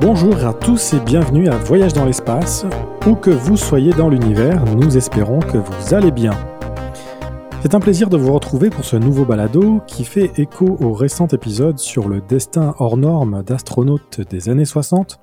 [0.00, 2.64] Bonjour à tous et bienvenue à Voyage dans l'espace.
[3.06, 6.32] Où que vous soyez dans l'univers, nous espérons que vous allez bien.
[7.60, 11.26] C'est un plaisir de vous retrouver pour ce nouveau balado qui fait écho au récent
[11.26, 15.20] épisode sur le destin hors norme d'astronautes des années 60,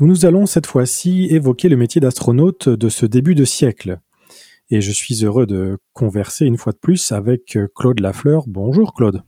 [0.00, 4.00] où nous allons cette fois-ci évoquer le métier d'astronaute de ce début de siècle.
[4.72, 8.44] Et je suis heureux de converser une fois de plus avec Claude Lafleur.
[8.46, 9.22] Bonjour Claude.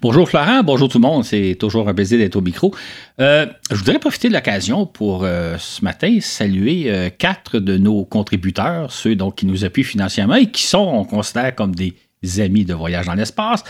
[0.00, 1.22] Bonjour Florent, bonjour tout le monde.
[1.22, 2.74] C'est toujours un plaisir d'être au micro.
[3.20, 8.06] Euh, je voudrais profiter de l'occasion pour euh, ce matin saluer euh, quatre de nos
[8.06, 11.94] contributeurs, ceux donc qui nous appuient financièrement et qui sont, on considère, comme des
[12.40, 13.64] amis de voyage dans l'espace.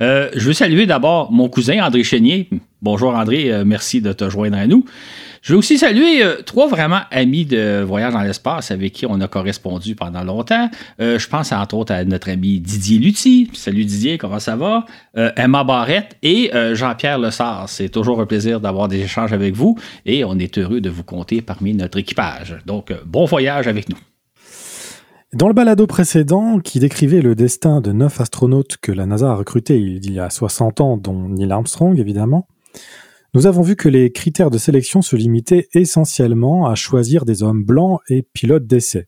[0.00, 2.48] je veux saluer d'abord mon cousin André Chénier.
[2.80, 4.84] Bonjour André, merci de te joindre à nous.
[5.42, 9.20] Je veux aussi saluer euh, trois vraiment amis de Voyage dans l'espace avec qui on
[9.22, 10.68] a correspondu pendant longtemps.
[11.00, 13.50] Euh, je pense entre autres à notre ami Didier Lutti.
[13.54, 14.84] Salut Didier, comment ça va?
[15.16, 17.68] Euh, Emma Barrette et Jean-Pierre Lessard.
[17.68, 21.04] C'est toujours un plaisir d'avoir des échanges avec vous et on est heureux de vous
[21.04, 22.58] compter parmi notre équipage.
[22.66, 23.96] Donc, bon voyage avec nous.
[25.32, 29.34] Dans le balado précédent, qui décrivait le destin de neuf astronautes que la NASA a
[29.34, 32.48] recrutés il y a 60 ans, dont Neil Armstrong évidemment,
[33.34, 37.64] nous avons vu que les critères de sélection se limitaient essentiellement à choisir des hommes
[37.64, 39.06] blancs et pilotes d'essai.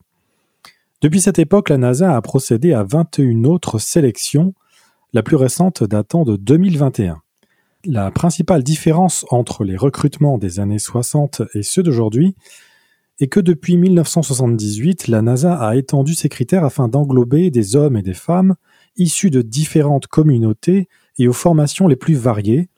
[1.01, 4.53] Depuis cette époque, la NASA a procédé à 21 autres sélections,
[5.11, 7.21] la plus récente datant de 2021.
[7.85, 12.37] La principale différence entre les recrutements des années 60 et ceux d'aujourd'hui
[13.19, 18.01] est que depuis 1978, la NASA a étendu ses critères afin d'englober des hommes et
[18.01, 18.55] des femmes
[18.95, 20.87] issus de différentes communautés
[21.19, 22.69] et aux formations les plus variées,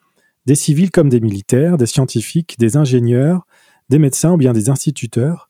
[0.45, 3.45] des civils comme des militaires, des scientifiques, des ingénieurs,
[3.89, 5.49] des médecins ou bien des instituteurs.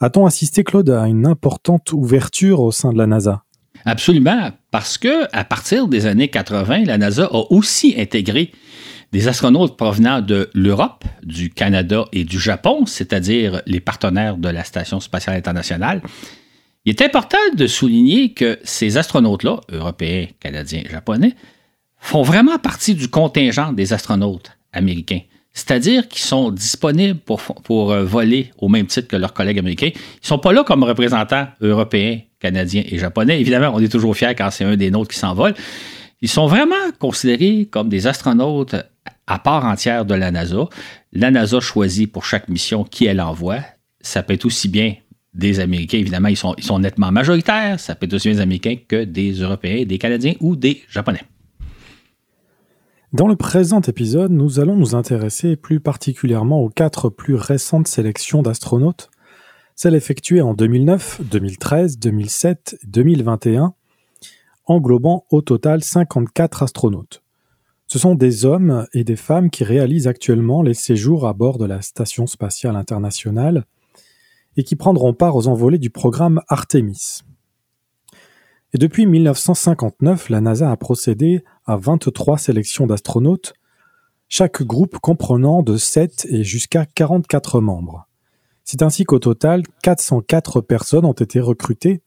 [0.00, 3.44] A-t-on assisté, Claude, à une importante ouverture au sein de la NASA?
[3.84, 8.52] Absolument, parce que à partir des années 80, la NASA a aussi intégré
[9.12, 14.64] des astronautes provenant de l'Europe, du Canada et du Japon, c'est-à-dire les partenaires de la
[14.64, 16.02] Station spatiale internationale.
[16.84, 21.34] Il est important de souligner que ces astronautes-là, européens, canadiens, japonais,
[22.00, 25.20] font vraiment partie du contingent des astronautes américains.
[25.52, 29.90] C'est-à-dire qu'ils sont disponibles pour, pour euh, voler au même titre que leurs collègues américains.
[29.92, 33.40] Ils ne sont pas là comme représentants européens, canadiens et japonais.
[33.40, 35.54] Évidemment, on est toujours fiers quand c'est un des nôtres qui s'envole.
[36.22, 38.76] Ils sont vraiment considérés comme des astronautes
[39.26, 40.68] à part entière de la NASA.
[41.12, 43.58] La NASA choisit pour chaque mission qui elle envoie.
[44.00, 44.94] Ça peut être aussi bien
[45.34, 47.78] des Américains, évidemment, ils sont, ils sont nettement majoritaires.
[47.78, 51.22] Ça peut être aussi bien des Américains que des Européens, des Canadiens ou des Japonais.
[53.12, 58.40] Dans le présent épisode, nous allons nous intéresser plus particulièrement aux quatre plus récentes sélections
[58.40, 59.10] d'astronautes,
[59.74, 63.74] celles effectuées en 2009, 2013, 2007 et 2021,
[64.64, 67.24] englobant au total 54 astronautes.
[67.88, 71.66] Ce sont des hommes et des femmes qui réalisent actuellement les séjours à bord de
[71.66, 73.64] la Station spatiale internationale
[74.56, 77.22] et qui prendront part aux envolées du programme Artemis.
[78.72, 83.54] Et depuis 1959, la NASA a procédé à 23 sélections d'astronautes,
[84.28, 88.08] chaque groupe comprenant de 7 et jusqu'à 44 membres.
[88.64, 92.02] C'est ainsi qu'au total, 404 personnes ont été recrutées,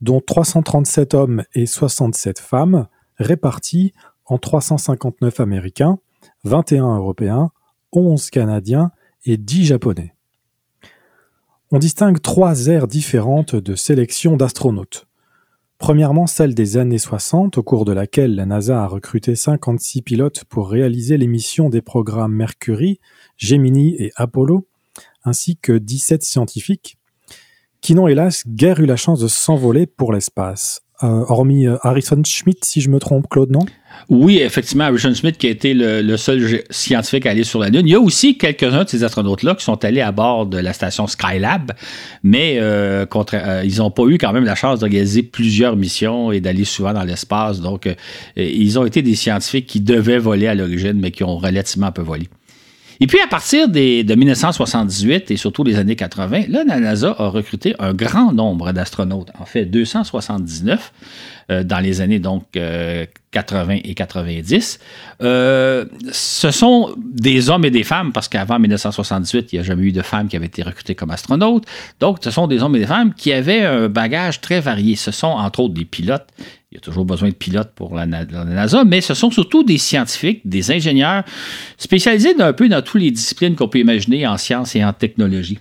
[0.00, 2.88] dont 337 hommes et 67 femmes,
[3.18, 3.92] répartis
[4.26, 5.98] en 359 Américains,
[6.44, 7.50] 21 Européens,
[7.92, 8.90] 11 Canadiens
[9.24, 10.14] et 10 Japonais.
[11.70, 15.07] On distingue trois aires différentes de sélection d'astronautes.
[15.78, 20.44] Premièrement, celle des années 60, au cours de laquelle la NASA a recruté 56 pilotes
[20.44, 22.98] pour réaliser les missions des programmes Mercury,
[23.36, 24.66] Gemini et Apollo,
[25.22, 26.98] ainsi que 17 scientifiques,
[27.80, 30.82] qui n'ont hélas guère eu la chance de s'envoler pour l'espace.
[31.04, 33.64] Euh, hormis euh, Harrison Schmidt, si je me trompe, Claude, non?
[34.08, 37.86] Oui, effectivement, Harrison Schmidt qui a été le, seul scientifique à aller sur la Lune.
[37.86, 40.72] Il y a aussi quelques-uns de ces astronautes-là qui sont allés à bord de la
[40.72, 41.72] station Skylab,
[42.24, 43.06] mais euh,
[43.64, 47.04] ils n'ont pas eu quand même la chance d'organiser plusieurs missions et d'aller souvent dans
[47.04, 47.60] l'espace.
[47.60, 47.88] Donc,
[48.36, 52.02] ils ont été des scientifiques qui devaient voler à l'origine, mais qui ont relativement peu
[52.02, 52.28] volé.
[53.00, 57.28] Et puis, à partir de 1978 et surtout les années 80, là, la NASA a
[57.28, 60.92] recruté un grand nombre d'astronautes, en fait 279
[61.50, 64.80] euh, dans les années donc 80 euh, et 90.
[65.22, 69.84] Euh, ce sont des hommes et des femmes, parce qu'avant 1978, il n'y a jamais
[69.84, 71.64] eu de femmes qui avaient été recrutées comme astronautes.
[72.00, 74.96] Donc, ce sont des hommes et des femmes qui avaient un bagage très varié.
[74.96, 76.26] Ce sont entre autres des pilotes
[76.70, 79.78] il y a toujours besoin de pilotes pour la, NASA, mais ce sont surtout des
[79.78, 81.24] scientifiques, des ingénieurs
[81.78, 85.58] spécialisés un peu dans toutes les disciplines qu'on peut imaginer en sciences et en technologie.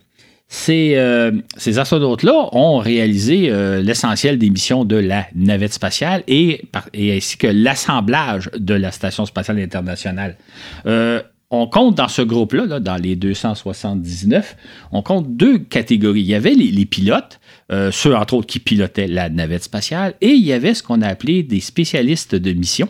[0.49, 6.61] Ces, euh, ces astronautes-là ont réalisé euh, l'essentiel des missions de la navette spatiale et,
[6.95, 10.37] ainsi que l'assemblage de la Station spatiale internationale.
[10.85, 14.57] Euh, on compte dans ce groupe-là, dans les 279,
[14.91, 16.21] on compte deux catégories.
[16.21, 17.39] Il y avait les, pilotes,
[17.71, 21.01] euh, ceux entre autres qui pilotaient la navette spatiale, et il y avait ce qu'on
[21.01, 22.89] a appelé des spécialistes de mission.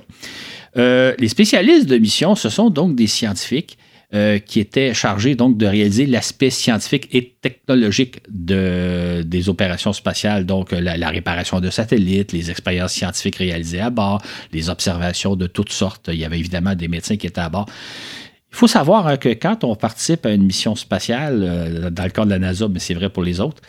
[0.78, 3.78] Euh, les spécialistes de mission, ce sont donc des scientifiques
[4.14, 10.46] euh, qui étaient chargés donc de réaliser l'aspect scientifique et technologique de, des opérations spatiales,
[10.46, 14.22] donc la, la, réparation de satellites, les expériences scientifiques réalisées à bord,
[14.54, 16.10] les observations de toutes sortes.
[16.14, 17.66] Il y avait évidemment des médecins qui étaient à bord.
[18.52, 22.10] Il faut savoir hein, que quand on participe à une mission spatiale, euh, dans le
[22.10, 23.62] cas de la NASA, mais c'est vrai pour les autres,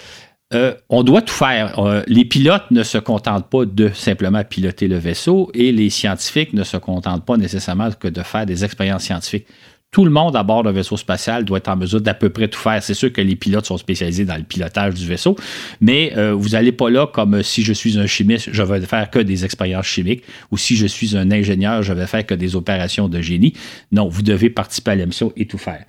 [0.54, 1.78] euh, on doit tout faire.
[1.78, 6.54] Euh, les pilotes ne se contentent pas de simplement piloter le vaisseau et les scientifiques
[6.54, 9.46] ne se contentent pas nécessairement que de faire des expériences scientifiques
[9.90, 12.48] tout le monde à bord d'un vaisseau spatial doit être en mesure d'à peu près
[12.48, 12.82] tout faire.
[12.82, 15.34] C'est sûr que les pilotes sont spécialisés dans le pilotage du vaisseau,
[15.80, 19.10] mais euh, vous n'allez pas là comme si je suis un chimiste, je vais faire
[19.10, 22.54] que des expériences chimiques, ou si je suis un ingénieur, je vais faire que des
[22.54, 23.54] opérations de génie.
[23.90, 25.84] Non, vous devez participer à la mission et tout faire.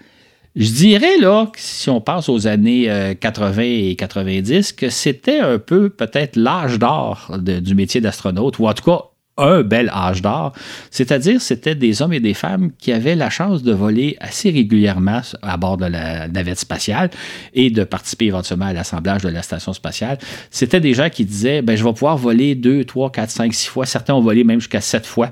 [0.55, 5.59] Je dirais, là, si on passe aux années 80 euh, et 90, que c'était un
[5.59, 9.03] peu peut-être l'âge d'or du métier d'astronaute, ou en tout cas
[9.39, 10.53] un bel âge d'or.
[10.91, 15.21] C'est-à-dire, c'était des hommes et des femmes qui avaient la chance de voler assez régulièrement
[15.41, 17.09] à bord de la navette spatiale
[17.53, 20.17] et de participer éventuellement à l'assemblage de la station spatiale.
[20.51, 23.67] C'était des gens qui disaient, ben, je vais pouvoir voler deux, trois, quatre, cinq, six
[23.67, 23.85] fois.
[23.85, 25.31] Certains ont volé même jusqu'à sept fois.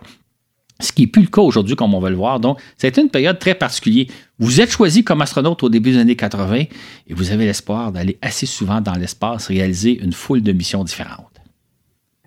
[0.80, 2.40] Ce qui n'est plus le cas aujourd'hui, comme on va le voir.
[2.40, 4.06] Donc, c'était une période très particulière.
[4.40, 6.70] Vous êtes choisi comme astronaute au début des années 80 et
[7.10, 11.42] vous avez l'espoir d'aller assez souvent dans l'espace réaliser une foule de missions différentes.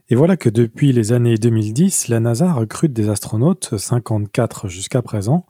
[0.09, 5.47] Et voilà que depuis les années 2010, la NASA recrute des astronautes, 54 jusqu'à présent,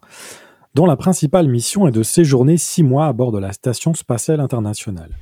[0.75, 4.39] dont la principale mission est de séjourner six mois à bord de la Station spatiale
[4.39, 5.17] internationale.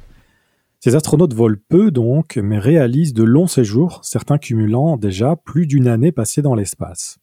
[0.81, 5.87] Ces astronautes volent peu donc, mais réalisent de longs séjours, certains cumulant déjà plus d'une
[5.87, 7.18] année passée dans l'espace.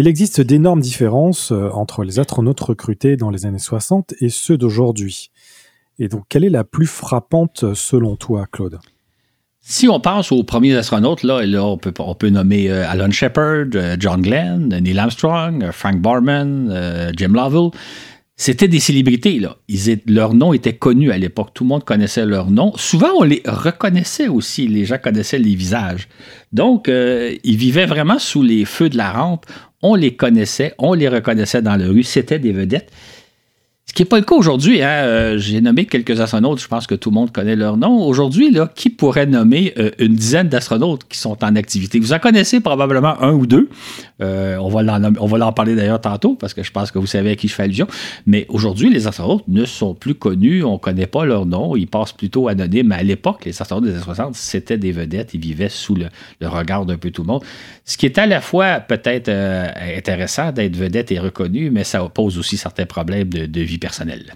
[0.00, 4.56] Il existe d'énormes différences euh, entre les astronautes recrutés dans les années 60 et ceux
[4.56, 5.32] d'aujourd'hui.
[5.98, 8.78] Et donc, quelle est la plus frappante selon toi, Claude?
[9.60, 14.22] Si on pense aux premiers astronautes, là, on, peut, nommer euh, Alan Shepard, euh, John
[14.22, 17.70] Glenn, Neil Armstrong, Frank Barman, Jim Lovell.
[18.40, 19.38] C'était des célébrités.
[19.40, 19.56] Là.
[19.68, 21.50] Ils leur nom était connu à l'époque.
[21.52, 22.72] Tout le monde connaissait leur nom.
[22.76, 24.68] Souvent, on les reconnaissait aussi.
[24.68, 26.08] Les gens connaissaient les visages.
[26.52, 29.44] Donc, ils vivaient vraiment sous les feux de la rampe.
[29.82, 32.04] On les connaissait, on les reconnaissait dans la rue.
[32.04, 32.90] C'était des vedettes.
[33.88, 34.82] Ce qui n'est pas le cas aujourd'hui.
[34.82, 34.88] Hein.
[34.88, 38.06] Euh, j'ai nommé quelques astronautes, je pense que tout le monde connaît leur nom.
[38.06, 41.98] Aujourd'hui, qui pourrait nommer euh, une dizaine d'astronautes qui sont en activité?
[41.98, 43.70] Vous en connaissez probablement un ou deux.
[44.20, 47.36] Euh, on va l'en parler d'ailleurs tantôt, parce que je pense que vous savez à
[47.36, 47.86] qui je fais allusion.
[48.26, 51.86] Mais aujourd'hui, les astronautes ne sont plus connus, on ne connaît pas leur nom, ils
[51.86, 52.88] passent plutôt anonymes.
[52.88, 56.08] Mais à l'époque, les astronautes des années 60, c'était des vedettes, ils vivaient sous le,
[56.48, 57.44] regard d'un peu tout le monde.
[57.84, 59.30] Ce qui est à la fois peut-être
[59.96, 64.34] intéressant d'être vedette et reconnu, mais ça pose aussi certains problèmes de, de vie personnel.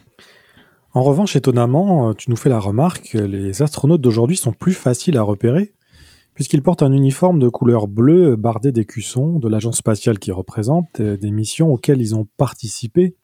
[0.95, 5.17] En revanche, étonnamment, euh, tu nous fais la remarque, les astronautes d'aujourd'hui sont plus faciles
[5.17, 5.73] à repérer,
[6.35, 11.17] puisqu'ils portent un uniforme de couleur bleue bardé d'écussons de l'agence spatiale qui représente euh,
[11.17, 13.15] des missions auxquelles ils ont participé,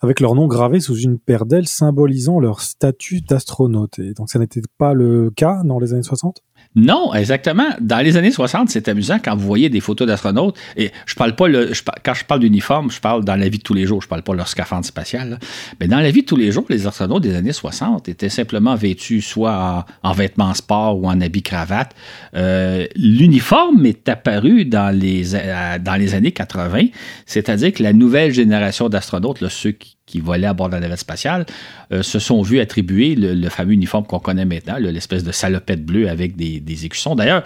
[0.00, 3.98] avec leur nom gravé sous une paire d'ailes symbolisant leur statut d'astronaute.
[3.98, 6.42] Et donc ça n'était pas le cas dans les années 60
[6.76, 7.70] non, exactement.
[7.80, 10.58] Dans les années 60, c'est amusant quand vous voyez des photos d'astronautes.
[10.76, 11.72] Et je parle pas le,
[12.04, 14.02] quand je parle d'uniforme, je parle dans la vie de tous les jours.
[14.02, 15.38] Je parle pas leur scaphandre spatial.
[15.80, 18.74] Mais dans la vie de tous les jours, les astronautes des années 60 étaient simplement
[18.74, 21.94] vêtus soit en, vêtements sport ou en habits cravate.
[22.34, 26.88] Euh, l'uniforme est apparu dans les, euh, dans les années 80.
[27.24, 31.00] C'est-à-dire que la nouvelle génération d'astronautes, ceux qui qui volaient à bord de la navette
[31.00, 31.44] spatiale,
[31.92, 36.08] euh, se sont vus attribuer le, fameux uniforme qu'on connaît maintenant, l'espèce de salopette bleue
[36.08, 37.16] avec des, écussons.
[37.16, 37.42] D'ailleurs,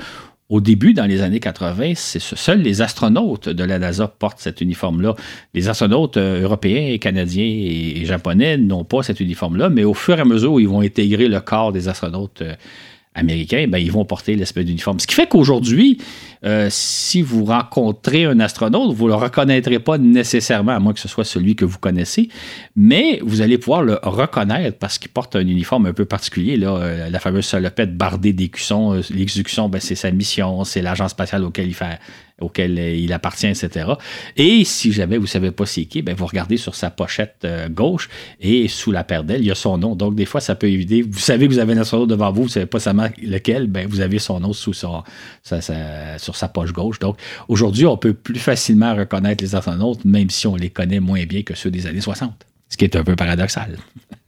[0.50, 4.60] au début, dans les années 80, c'est seuls les astronautes de la NASA portent cet
[4.60, 5.14] uniforme-là.
[5.54, 10.20] Les astronautes euh, européens, canadiens et, japonais n'ont pas cet uniforme-là, mais au fur et
[10.20, 12.54] à mesure où ils vont intégrer le corps des astronautes euh,
[13.14, 15.00] américains, ben, ils vont porter l'espèce d'uniforme.
[15.00, 15.98] Ce qui fait qu'aujourd'hui,
[16.44, 21.00] euh, si vous rencontrez un astronaute, vous ne le reconnaîtrez pas nécessairement, à moins que
[21.00, 22.28] ce soit celui que vous connaissez,
[22.76, 27.10] mais vous allez pouvoir le reconnaître parce qu'il porte un uniforme un peu particulier, euh,
[27.10, 28.94] la fameuse salopette bardée d'écussons.
[28.94, 31.98] Euh, L'exécution, ben, c'est sa mission, c'est l'agence spatiale auquel il fait
[32.40, 33.90] auquel euh, il appartient, etc.
[34.36, 37.38] Et si jamais vous ne savez pas c'est qui, ben vous regardez sur sa pochette
[37.44, 38.08] euh, gauche
[38.40, 39.94] et sous la paire d'ailes, il y a son nom.
[39.94, 41.02] Donc, des fois, ça peut éviter.
[41.02, 43.66] Vous savez que vous avez un astronaute devant vous, vous ne savez pas seulement lequel,
[43.66, 45.02] ben vous avez son nom sous son,
[45.42, 46.98] sur sa poche gauche.
[46.98, 47.16] Donc,
[47.48, 51.42] aujourd'hui, on peut plus facilement reconnaître les astronautes, même si on les connaît moins bien
[51.42, 52.46] que ceux des années 60.
[52.68, 53.76] Ce qui est un peu paradoxal.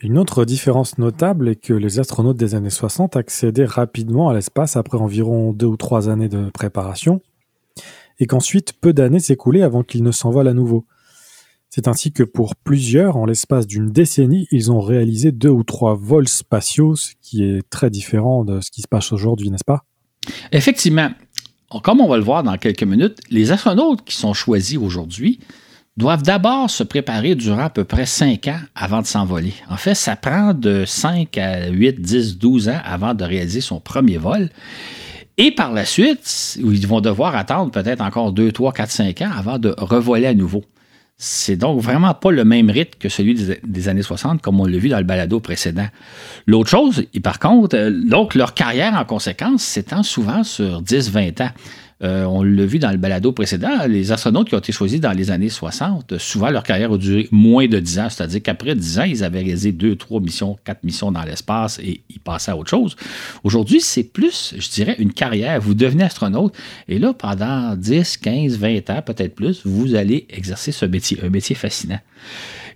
[0.00, 4.76] Une autre différence notable est que les astronautes des années 60 accédaient rapidement à l'espace
[4.76, 7.20] après environ deux ou trois années de préparation,
[8.20, 10.86] et qu'ensuite peu d'années s'écoulaient avant qu'ils ne s'envolent à nouveau.
[11.68, 15.96] C'est ainsi que pour plusieurs, en l'espace d'une décennie, ils ont réalisé deux ou trois
[15.96, 19.84] vols spatiaux, ce qui est très différent de ce qui se passe aujourd'hui, n'est-ce pas?
[20.52, 21.10] Effectivement.
[21.82, 25.40] Comme on va le voir dans quelques minutes, les astronautes qui sont choisis aujourd'hui
[25.98, 29.52] doivent d'abord se préparer durant à peu près cinq ans avant de s'envoler.
[29.68, 33.80] En fait, ça prend de 5 à 8, 10, 12 ans avant de réaliser son
[33.80, 34.48] premier vol.
[35.38, 39.30] Et par la suite, ils vont devoir attendre peut-être encore 2, 3, 4, 5 ans
[39.36, 40.64] avant de revoler à nouveau.
[41.16, 44.78] C'est donc vraiment pas le même rythme que celui des, années 60, comme on l'a
[44.78, 45.88] vu dans le balado précédent.
[46.46, 51.50] L'autre chose, par contre, euh, donc leur carrière en conséquence s'étend souvent sur 10-20 ans.
[52.04, 55.10] Euh, on l'a vu dans le balado précédent, les astronautes qui ont été choisis dans
[55.10, 58.98] les années 60, souvent leur carrière a duré moins de 10 ans, c'est-à-dire qu'après 10
[59.00, 62.56] ans, ils avaient réalisé 2, 3 missions, 4 missions dans l'espace et ils passaient à
[62.56, 62.94] autre chose.
[63.42, 65.60] Aujourd'hui, c'est plus, je dirais, une carrière.
[65.60, 66.54] Vous devenez astronaute
[66.86, 71.30] et là, pendant 10, 15, 20 ans, peut-être plus, vous allez exercer ce métier, un
[71.30, 71.98] métier fascinant.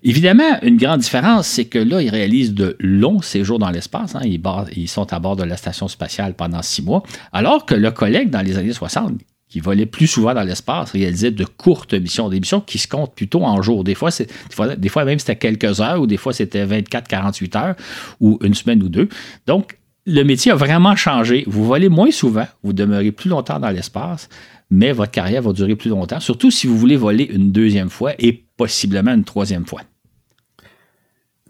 [0.05, 4.17] Évidemment, une grande différence, c'est que là, ils réalisent de longs séjours dans l'espace.
[4.17, 4.23] Hein.
[4.25, 8.29] Ils, sont à bord de la station spatiale pendant six mois, alors que le collègue
[8.29, 9.13] dans les années 60,
[9.49, 13.15] qui volait plus souvent dans l'espace, réalisait de courtes missions, des missions qui se comptent
[13.15, 13.85] plutôt en jours.
[13.85, 17.59] Des fois, des fois, des fois même c'était quelques heures, ou des fois c'était 24-48
[17.59, 17.77] heures,
[18.19, 19.09] ou une semaine ou deux.
[19.47, 21.45] Donc, le métier a vraiment changé.
[21.47, 24.29] Vous volez moins souvent, vous demeurez plus longtemps dans l'espace,
[24.69, 28.15] mais votre carrière va durer plus longtemps, surtout si vous voulez voler une deuxième fois
[28.19, 29.83] et possiblement une troisième fois.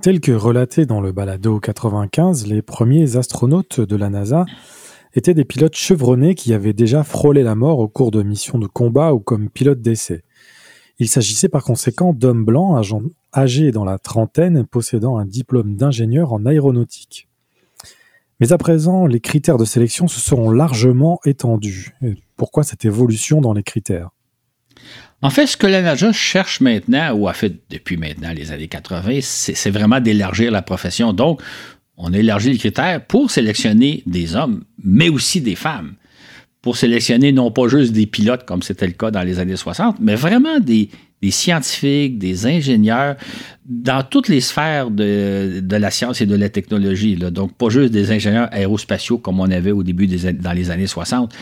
[0.02, 4.46] Tel que relaté dans le balado 95, les premiers astronautes de la NASA
[5.14, 8.66] étaient des pilotes chevronnés qui avaient déjà frôlé la mort au cours de missions de
[8.66, 10.24] combat ou comme pilotes d'essai.
[10.98, 12.84] Il s'agissait par conséquent d'hommes blancs
[13.32, 17.28] âgés dans la trentaine possédant un diplôme d'ingénieur en aéronautique.
[18.40, 21.94] Mais à présent, les critères de sélection se seront largement étendus.
[22.36, 24.10] pourquoi cette évolution dans les critères?
[25.22, 28.66] En fait, ce que la NASA cherche maintenant, ou a fait depuis maintenant les années
[28.66, 31.12] 80, c'est vraiment d'élargir la profession.
[31.12, 31.40] Donc,
[31.96, 35.94] on élargit les critères pour sélectionner des hommes, mais aussi des femmes.
[36.60, 39.96] Pour sélectionner non pas juste des pilotes, comme c'était le cas dans les années 60,
[40.00, 40.90] mais vraiment des,
[41.30, 43.16] scientifiques, des ingénieurs,
[43.64, 47.14] dans toutes les sphères de, la science et de la technologie.
[47.14, 51.32] Donc, pas juste des ingénieurs aérospatiaux comme on avait au début dans les années 60.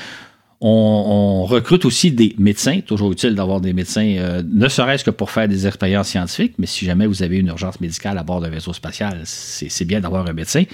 [0.63, 5.31] On, recrute aussi des médecins, toujours utile d'avoir des médecins, euh, ne serait-ce que pour
[5.31, 8.51] faire des expériences scientifiques, mais si jamais vous avez une urgence médicale à bord d'un
[8.51, 10.65] vaisseau spatial, c'est bien d'avoir un médecin.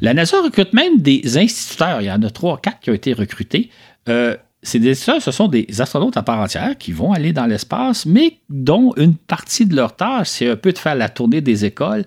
[0.00, 2.00] La NASA recrute même des instituteurs.
[2.00, 3.68] Il y en a trois, quatre qui ont été recrutés.
[4.08, 8.04] Euh, ces instituteurs, ce sont des astronautes à part entière qui vont aller dans l'espace,
[8.06, 11.64] mais dont une partie de leur tâche, c'est un peu de faire la tournée des
[11.64, 12.04] écoles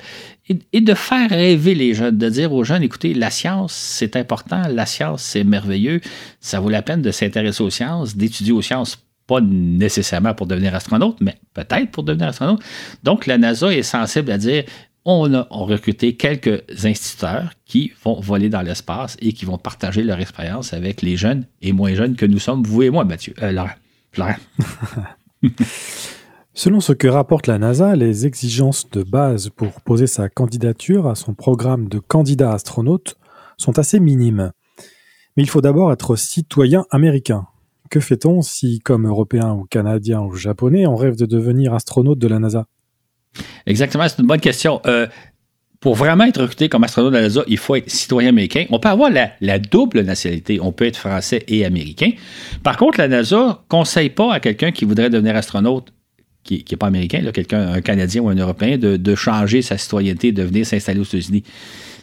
[0.49, 4.61] et, de faire rêver les jeunes, de dire aux jeunes, écoutez, la science, c'est important,
[4.67, 6.01] la science, c'est merveilleux,
[6.41, 10.75] ça vaut la peine de s'intéresser aux sciences, d'étudier aux sciences, pas nécessairement pour devenir
[10.75, 12.61] astronaute, mais peut-être pour devenir astronaute.
[13.03, 14.65] Donc, la NASA est sensible à dire,
[15.05, 20.19] on a, recruté quelques instituteurs qui vont voler dans l'espace et qui vont partager leur
[20.19, 23.33] expérience avec les jeunes et moins jeunes que nous sommes, vous et moi, Mathieu.
[23.41, 23.69] Euh, Laurent.
[24.17, 24.35] Laurent.
[26.55, 31.15] Selon ce que rapporte la NASA, les exigences de base pour poser sa candidature à
[31.15, 33.15] son programme de candidat astronaute
[33.57, 34.51] sont assez minimes.
[35.35, 37.47] Mais il faut d'abord être citoyen américain.
[37.89, 42.27] Que fait-on si, comme Européen ou Canadien ou Japonais, on rêve de devenir astronaute de
[42.27, 42.67] la NASA?
[43.65, 44.79] Exactement, c'est une bonne question.
[44.85, 45.07] Euh,
[45.79, 48.65] pour vraiment être recruté comme astronaute de la NASA, il faut être citoyen américain.
[48.69, 50.59] On peut avoir la, la, double nationalité.
[50.61, 52.11] On peut être français et américain.
[52.61, 55.91] Par contre, la NASA ne conseille pas à quelqu'un qui voudrait devenir astronaute
[56.43, 60.43] qui n'est pas américain, quelqu'un, un Canadien ou un Européen, de, changer sa citoyenneté, de
[60.43, 61.43] venir s'installer aux États-Unis.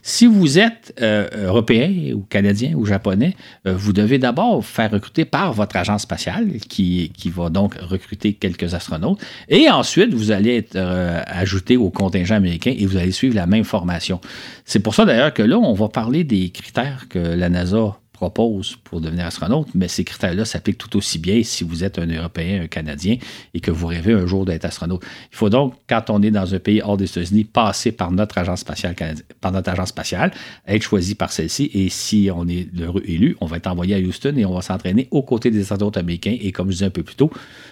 [0.03, 5.27] Si vous êtes euh, européen ou canadien ou japonais, euh, vous devez d'abord faire recruter
[5.27, 9.21] par votre agence spatiale qui, qui va donc recruter quelques astronautes.
[9.51, 13.47] Et ensuite, vous allez être euh, ajouté au contingent américain et vous allez suivre la
[13.47, 14.23] même formation.
[14.65, 18.77] C'est pour ça d'ailleurs que là, on va parler des critères que la NASA propose
[18.85, 22.61] pour devenir astronaute, mais ces critères-là s'appliquent tout aussi bien si vous êtes un Européen,
[22.65, 23.17] un Canadien
[23.55, 25.03] et que vous rêvez un jour d'être astronaute.
[25.33, 28.37] Il faut donc, quand on est dans un pays hors des États-Unis, passer par notre
[28.37, 28.95] agence spatiale,
[29.41, 30.33] par notre agence spatiale,
[30.67, 32.69] être choisi par celle-ci et si on est
[33.07, 35.97] élu, on va être envoyé à Houston et on va s'entraîner aux côtés des astronautes
[35.97, 37.31] américains et, comme je disais un peu plus tôt,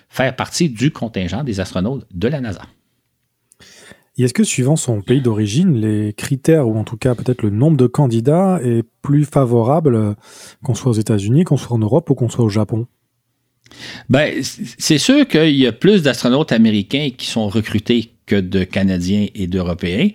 [0.08, 2.62] faire partie du contingent des astronautes de la NASA.
[4.24, 7.76] Est-ce que suivant son pays d'origine, les critères ou en tout cas peut-être le nombre
[7.76, 10.16] de candidats est plus favorable
[10.62, 12.86] qu'on soit aux États-Unis, qu'on soit en Europe ou qu'on soit au Japon?
[14.08, 19.26] Ben, c'est sûr qu'il y a plus d'astronautes américains qui sont recrutés que de Canadiens
[19.34, 20.08] et d'Européens.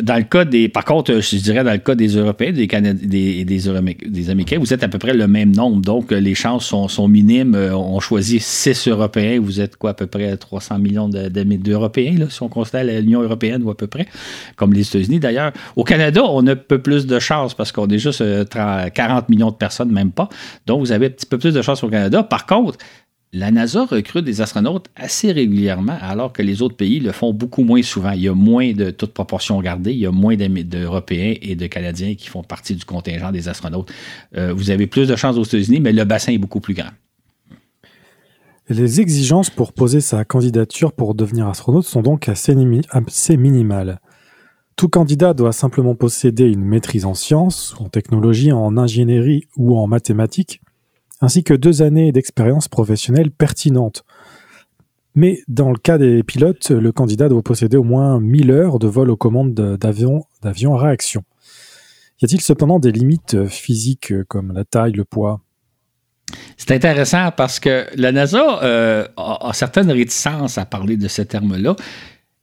[0.00, 0.68] Dans le cas des.
[0.68, 4.72] Par contre, je dirais dans le cas des Européens des, Canadiens, des, des, Américains, vous
[4.72, 5.80] êtes à peu près le même nombre.
[5.80, 7.54] Donc, les chances sont, sont minimes.
[7.54, 9.40] On choisit six Européens.
[9.40, 13.70] Vous êtes quoi, à peu près 300 millions d'Européens, si on considère l'Union européenne ou
[13.70, 14.06] à peu près,
[14.56, 15.52] comme les États-Unis d'ailleurs.
[15.76, 19.20] Au Canada, on a un peu plus de chances parce qu'on est juste 40 euh,
[19.28, 20.28] millions de personnes, même pas.
[20.66, 22.22] Donc, vous avez un petit peu plus de chances au Canada.
[22.22, 22.78] Par contre,
[23.32, 27.64] la NASA recrute des astronautes assez régulièrement, alors que les autres pays le font beaucoup
[27.64, 28.12] moins souvent.
[28.12, 31.66] Il y a moins de toute proportion gardée, il y a moins d'Européens et de
[31.66, 33.92] Canadiens qui font partie du contingent des astronautes.
[34.36, 36.90] Euh, vous avez plus de chances aux États-Unis, mais le bassin est beaucoup plus grand.
[38.68, 42.56] Les exigences pour poser sa candidature pour devenir astronaute sont donc assez,
[42.90, 44.00] assez minimales.
[44.76, 49.86] Tout candidat doit simplement posséder une maîtrise en sciences, en technologie, en ingénierie ou en
[49.86, 50.60] mathématiques,
[51.20, 54.04] ainsi que deux années d'expérience professionnelle pertinente.
[55.14, 58.86] Mais dans le cas des pilotes, le candidat doit posséder au moins 1000 heures de
[58.86, 61.24] vol aux commandes d'avions à réaction.
[62.20, 65.40] Y a-t-il cependant des limites physiques comme la taille, le poids?
[66.56, 71.76] C'est intéressant parce que la NASA euh, a, certaines réticences à parler de ce terme-là.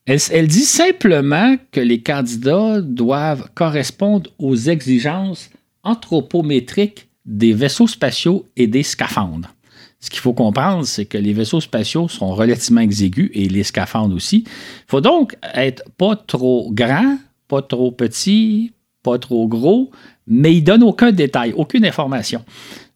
[0.05, 5.49] elle, dit simplement que les candidats doivent correspondre aux exigences
[5.83, 9.53] anthropométriques des vaisseaux spatiaux et des scaphandres.
[9.99, 14.13] Ce qu'il faut comprendre, c'est que les vaisseaux spatiaux sont relativement exigus et les scaphandres
[14.13, 14.43] aussi.
[14.45, 19.91] Il faut donc être pas trop grand, pas trop petit, pas trop gros,
[20.27, 22.43] mais il ne donne aucun détail, aucune information.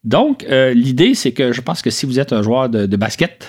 [0.04, 3.46] Donc, euh, l'idée, c'est que je pense que si vous êtes un joueur de, basket,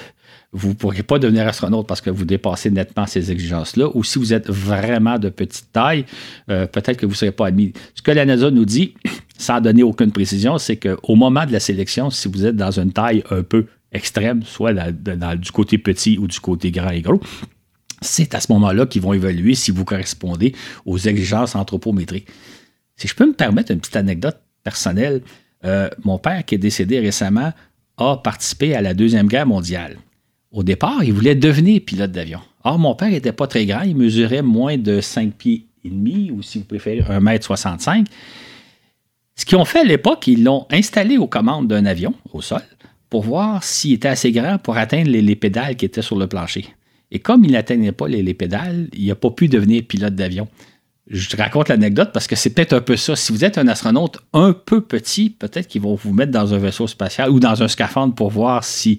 [0.52, 3.90] vous ne pourrez pas devenir astronaute parce que vous dépassez nettement ces exigences-là.
[3.94, 6.04] Ou si vous êtes vraiment de petite taille,
[6.50, 7.72] euh, peut-être que vous ne serez pas admis.
[7.94, 8.94] Ce que la NASA nous dit,
[9.38, 12.92] sans donner aucune précision, c'est qu'au moment de la sélection, si vous êtes dans une
[12.92, 17.20] taille un peu extrême, soit du côté petit ou du côté grand et gros,
[18.02, 20.54] c'est à ce moment-là qu'ils vont évaluer si vous correspondez
[20.84, 22.28] aux exigences anthropométriques.
[22.96, 25.22] Si je peux me permettre une petite anecdote personnelle,
[25.64, 27.52] euh, mon père qui est décédé récemment
[27.96, 29.96] a participé à la Deuxième Guerre mondiale.
[30.50, 32.40] Au départ, il voulait devenir pilote d'avion.
[32.64, 36.30] Or, mon père n'était pas très grand, il mesurait moins de 5 pieds et demi,
[36.30, 38.04] ou si vous préférez, 1,65 m.
[39.38, 42.60] Ce qu'ils ont fait à l'époque, ils l'ont installé aux commandes d'un avion au sol
[43.08, 46.66] pour voir s'il était assez grand pour atteindre les, pédales qui étaient sur le plancher.
[47.12, 50.48] Et comme il n'atteignait pas les, pédales, il n'a pas pu devenir pilote d'avion.
[51.08, 53.14] Je te raconte l'anecdote parce que c'est peut-être un peu ça.
[53.14, 56.58] Si vous êtes un astronaute un peu petit, peut-être qu'ils vont vous mettre dans un
[56.58, 58.98] vaisseau spatial ou dans un scaphandre pour voir si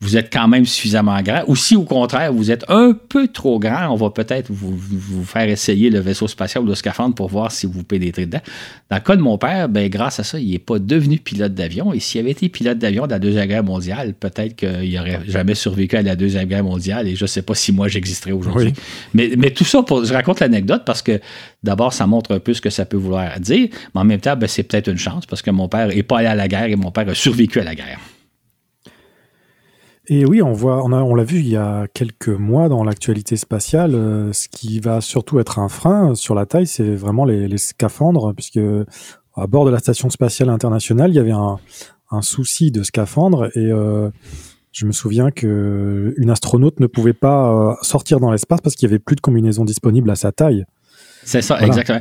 [0.00, 1.42] vous êtes quand même suffisamment grand.
[1.48, 5.48] Ou si au contraire, vous êtes un peu trop grand, on va peut-être vous, faire
[5.48, 8.40] essayer le vaisseau spatial ou le scaphandre pour voir si vous pénétrez dedans.
[8.90, 11.52] Dans le cas de mon père, ben, grâce à ça, il n'est pas devenu pilote
[11.52, 11.92] d'avion.
[11.92, 15.56] Et s'il avait été pilote d'avion de la Deuxième Guerre mondiale, peut-être qu'il n'aurait jamais
[15.56, 18.74] survécu à la Deuxième Guerre mondiale et je ne sais pas si moi j'existerais aujourd'hui.
[19.14, 21.20] Mais, mais, tout ça, pour, je raconte l'anecdote parce que
[21.64, 24.36] d'abord, ça montre un peu ce que ça peut vouloir dire, mais en même temps,
[24.36, 26.66] ben, c'est peut-être une chance parce que mon père n'est pas allé à la guerre
[26.66, 27.98] et mon père a survécu à la guerre.
[30.10, 32.82] Et oui, on voit, on a, on l'a vu il y a quelques mois dans
[32.82, 33.94] l'actualité spatiale.
[33.94, 38.32] Euh, ce qui va surtout être un frein sur la taille, c'est vraiment les, scaphandres,
[38.34, 38.60] puisque
[39.36, 41.58] à bord de la station spatiale internationale, il y avait un,
[42.22, 44.08] souci de scaphandre et euh,
[44.72, 48.88] je me souviens que une astronaute ne pouvait pas euh, sortir dans l'espace parce qu'il
[48.88, 50.64] y avait plus de combinaison disponible à sa taille.
[51.24, 52.00] C'est ça, exactement.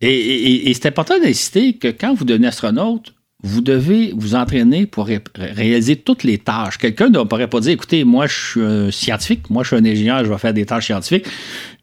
[0.00, 3.14] Et, et c'est important d'insister que quand vous devenez astronaute,
[3.44, 6.76] vous devez vous entraîner pour réaliser toutes les tâches.
[6.76, 9.84] Quelqu'un ne pourrait pas dire, écoutez, moi je suis un scientifique, moi je suis un
[9.84, 11.26] ingénieur, je vais faire des tâches scientifiques.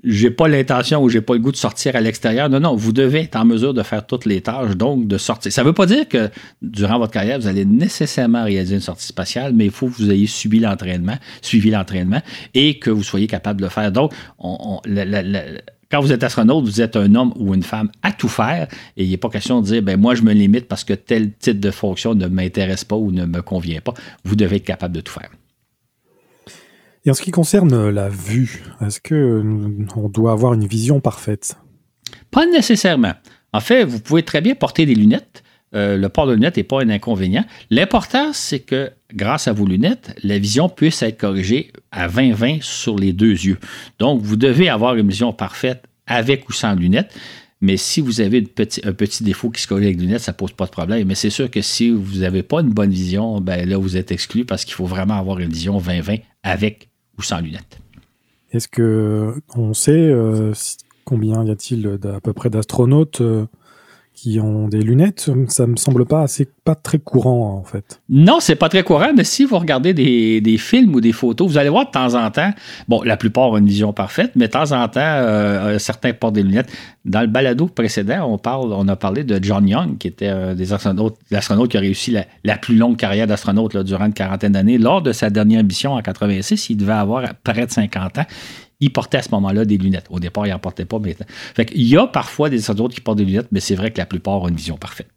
[0.04, 2.50] J'ai pas l'intention ou j'ai pas le goût de sortir à l'extérieur.
[2.50, 5.52] Non, non, vous devez être en mesure de faire toutes les tâches, donc de sortir.
[5.52, 6.30] Ça ne veut pas dire que
[6.62, 10.12] durant votre carrière, vous allez nécessairement réaliser une sortie spatiale, mais il faut que vous
[10.12, 12.22] ayez subi l'entraînement, suivi l'entraînement
[12.54, 13.94] et que vous soyez capable de le faire.
[13.94, 14.82] Donc, on,
[15.96, 19.06] quand vous êtes astronaute, vous êtes un homme ou une femme à tout faire et
[19.06, 21.62] il n'est pas question de dire ben moi je me limite parce que tel type
[21.62, 23.94] de fonction ne m'intéresse pas ou ne me convient pas.
[24.26, 25.30] Vous devez être capable de tout faire.
[27.06, 29.42] Et en ce qui concerne la vue, est-ce que
[29.96, 31.56] on doit avoir une vision parfaite?
[32.30, 33.14] Pas nécessairement.
[33.54, 35.45] En fait, vous pouvez très bien porter des lunettes.
[35.76, 37.46] Euh, le port de lunettes n'est pas un inconvénient.
[37.70, 42.98] L'important, c'est que grâce à vos lunettes, la vision puisse être corrigée à 20-20 sur
[42.98, 43.58] les deux yeux.
[44.00, 47.14] Donc, vous devez avoir une vision parfaite avec ou sans lunettes.
[47.62, 48.44] Mais si vous avez
[48.84, 51.08] un petit défaut qui se corrige avec les lunettes, ça ne pose pas de problème.
[51.08, 54.12] Mais c'est sûr que si vous n'avez pas une bonne vision, ben là, vous êtes
[54.12, 57.80] exclu parce qu'il faut vraiment avoir une vision 20-20 avec ou sans lunettes.
[58.52, 60.54] Est-ce que on sait euh,
[61.06, 63.46] combien y a-t-il à peu près d'astronautes euh,
[64.16, 68.02] qui ont des lunettes, ça me semble pas assez, pas très courant en fait.
[68.10, 71.58] Non, c'est pas très courant, mais si vous regardez des, films ou des photos, vous
[71.58, 72.52] allez voir de temps en temps,
[72.88, 76.36] bon, la plupart ont une vision parfaite, mais de temps en temps, euh, certains portent
[76.36, 76.72] des lunettes.
[77.04, 80.74] Dans le balado précédent, on, parle, on a parlé de John Young, qui était des
[80.74, 84.78] astronautes, l'astronaute qui a réussi la, plus longue carrière d'astronaute durant une quarantaine d'années.
[84.78, 88.26] Lors de sa dernière mission en 86, il devait avoir près de 50 ans
[88.86, 90.06] il portait à ce moment-là des lunettes.
[90.12, 91.00] Au départ, il n'en portait pas.
[91.00, 91.18] Mais...
[91.56, 93.98] Fait il y a parfois des autres qui portent des lunettes, mais c'est vrai que
[93.98, 95.10] la plupart ont une vision parfaite.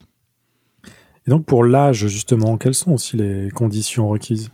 [1.26, 4.50] Et donc, pour l'âge, justement, quelles sont aussi les conditions requises?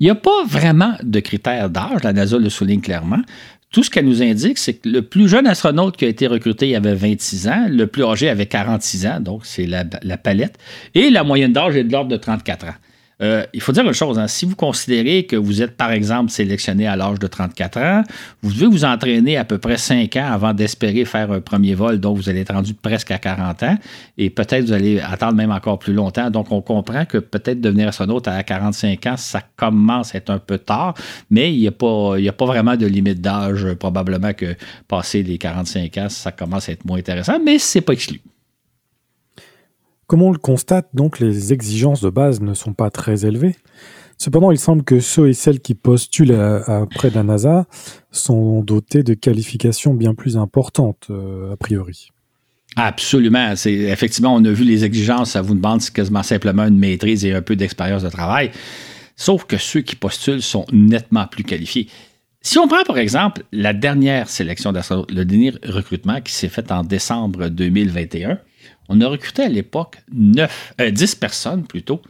[0.00, 2.02] Il n'y a pas vraiment de critères d'âge.
[2.02, 3.20] La NASA le souligne clairement.
[3.70, 6.70] Tout ce qu'elle nous indique, c'est que le plus jeune astronaute qui a été recruté,
[6.70, 7.66] il avait 26 ans.
[7.68, 10.56] Le plus âgé avait 46 ans, donc c'est la, la palette.
[10.94, 12.74] Et la moyenne d'âge est de l'ordre de 34 ans.
[13.22, 14.26] Euh, il faut dire une chose, hein.
[14.26, 18.02] si vous considérez que vous êtes, par exemple, sélectionné à l'âge de 34 ans,
[18.42, 22.00] vous devez vous entraîner à peu près 5 ans avant d'espérer faire un premier vol,
[22.00, 23.78] donc vous allez être rendu presque à 40 ans,
[24.18, 26.30] et peut-être vous allez attendre même encore plus longtemps.
[26.30, 30.38] Donc on comprend que peut-être devenir astronaute à 45 ans, ça commence à être un
[30.38, 30.94] peu tard,
[31.30, 33.66] mais il n'y a, pas, a pas vraiment de limite d'âge.
[33.74, 34.56] Probablement que
[34.88, 38.20] passer les 45 ans, ça commence à être moins intéressant, mais c'est pas exclu.
[40.14, 43.56] Comme on le constate, donc, les exigences de base ne sont pas très élevées.
[44.16, 46.30] Cependant, il semble que ceux et celles qui postulent
[46.68, 47.66] auprès de la NASA
[48.12, 52.10] sont dotés de qualifications bien plus importantes, euh, a priori.
[52.76, 53.56] Absolument.
[53.56, 55.32] C'est, effectivement, on a vu les exigences.
[55.32, 58.52] Ça vous demande quasiment simplement une maîtrise et un peu d'expérience de travail.
[59.16, 61.88] Sauf que ceux qui postulent sont nettement plus qualifiés.
[62.40, 66.84] Si on prend par exemple la dernière sélection le dernier recrutement qui s'est fait en
[66.84, 68.38] décembre 2021,
[68.88, 72.02] on a recruté à l'époque 9, 10 euh, personnes plutôt.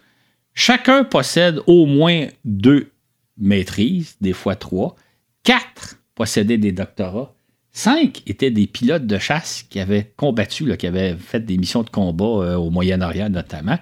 [0.54, 2.90] Chacun possède au moins deux
[3.36, 4.96] maîtrises, des fois trois.
[5.42, 7.34] Quatre possédaient des doctorats.
[7.72, 11.90] Cinq étaient des pilotes de chasse qui avaient combattu, qui avaient fait des missions de
[11.90, 13.78] combat euh, au Moyen-Orient notamment.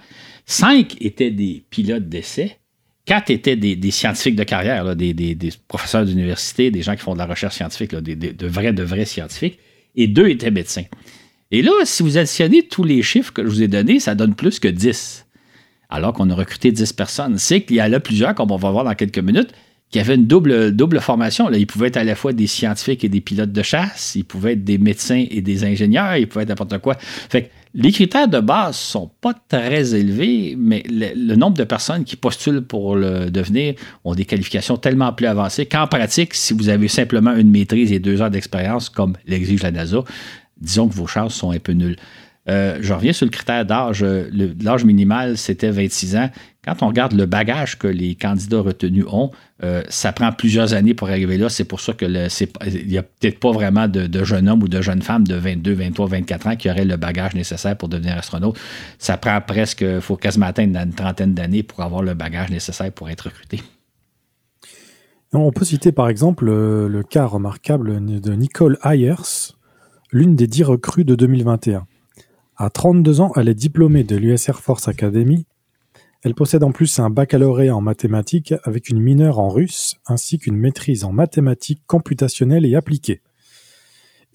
[0.47, 2.59] Cinq étaient des pilotes d'essai.
[3.05, 7.27] Quatre étaient des, scientifiques de carrière, des, professeurs d'université, des gens qui font de la
[7.27, 9.59] recherche scientifique, de vrais, de vrais scientifiques.
[9.97, 10.85] Et deux étaient médecins.
[11.53, 14.35] Et là, si vous additionnez tous les chiffres que je vous ai donnés, ça donne
[14.35, 15.27] plus que 10.
[15.91, 17.37] Alors qu'on a recruté 10 personnes.
[17.37, 19.53] C'est qu'il y en a plusieurs, comme on va voir dans quelques minutes,
[19.91, 21.51] qui avaient une double, double formation.
[21.53, 24.55] Ils pouvaient être à la fois des scientifiques et des pilotes de chasse, ils pouvaient
[24.55, 26.97] être des médecins et des ingénieurs, ils pouvaient être n'importe quoi.
[26.99, 32.05] Fait que les critères de base sont pas très élevés, mais le, nombre de personnes
[32.05, 36.71] qui postulent pour le devenir ont des qualifications tellement plus avancées qu'en pratique, si vous
[36.71, 40.05] avez simplement une maîtrise et deux heures d'expérience, comme l'exige la NASA,
[40.63, 41.97] disons que vos chances sont un peu nulles.
[42.49, 44.05] Euh, je reviens sur le critère d'âge.
[44.05, 46.31] L'âge minimal, c'était 26 ans.
[46.65, 49.31] Quand on regarde le bagage que les candidats retenus ont,
[49.63, 51.49] euh, ça prend plusieurs années pour arriver là.
[51.49, 55.03] C'est pour ça qu'il n'y a peut-être pas vraiment de, jeunes hommes ou de jeunes
[55.03, 58.59] femmes de 22, 23, 24 ans qui auraient le bagage nécessaire pour devenir astronaute.
[58.99, 62.91] Ça prend presque, il faut quasiment atteindre une trentaine d'années pour avoir le bagage nécessaire
[62.93, 63.61] pour être recruté.
[65.33, 69.55] On peut citer par exemple le cas remarquable de Nicole Ayers,
[70.13, 71.87] l'une des dix recrues de 2021.
[72.57, 75.47] À 32 ans, elle est diplômée de l'US Air Force Academy.
[76.23, 80.57] Elle possède en plus un baccalauréat en mathématiques avec une mineure en russe ainsi qu'une
[80.57, 83.23] maîtrise en mathématiques computationnelles et appliquées.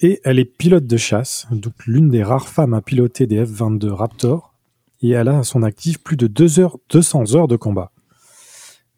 [0.02, 3.90] Et elle est pilote de chasse, donc l'une des rares femmes à piloter des F-22
[3.90, 4.54] Raptor,
[5.02, 7.92] et elle a à son actif plus de 200 heures de combat.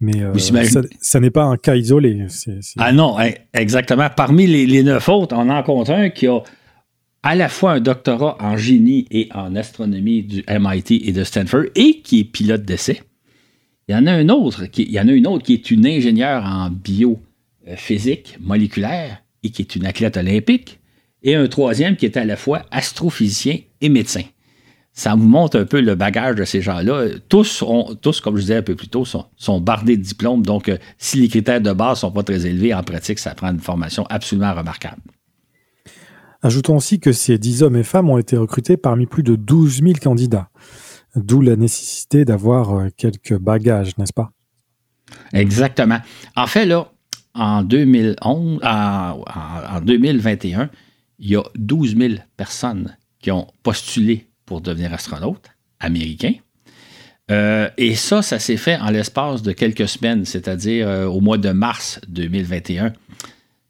[0.02, 0.34] Mais euh,
[1.02, 2.26] ça, n'est pas un cas isolé.
[2.78, 3.18] Ah non,
[3.54, 4.10] exactement.
[4.15, 6.42] Parmi les, les neuf autres, on en compte un qui a
[7.24, 11.66] à la fois un doctorat en génie et en astronomie du MIT et de Stanford
[11.76, 13.02] et qui est pilote d'essai.
[13.88, 18.38] Il y en a un autre, qui, une autre qui est une ingénieure en biophysique
[18.40, 20.80] moléculaire et qui est une athlète olympique,
[21.24, 24.22] et un troisième qui est à la fois astrophysicien et médecin.
[24.94, 27.06] Ça vous montre un peu le bagage de ces gens-là.
[27.30, 27.64] Tous
[28.22, 30.46] comme je disais un peu plus tôt, sont, sont bardés de diplômes.
[30.46, 33.34] Donc, euh, si les critères de base ne sont pas très élevés, en pratique, ça
[33.34, 35.02] prend une formation absolument remarquable.
[36.41, 39.82] Ajoutons aussi que ces 10 hommes et femmes ont été recrutés parmi plus de 12
[39.84, 40.49] 000 candidats,
[41.15, 44.32] d'où la nécessité d'avoir euh, quelques bagages, n'est-ce pas?
[45.34, 45.99] Exactement.
[46.36, 46.91] En fait, là,
[47.34, 50.69] en, 2011, en, 2021,
[51.19, 55.49] il y a 12 000 personnes qui ont postulé pour devenir astronautes
[55.80, 56.36] américains.
[57.32, 61.38] Euh, et ça, ça s'est fait en l'espace de quelques semaines, c'est-à-dire euh, au mois
[61.38, 62.93] de mars 2021.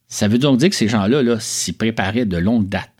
[0.10, 3.00] Ça veut donc dire que ces gens-là s'y préparaient de longue date.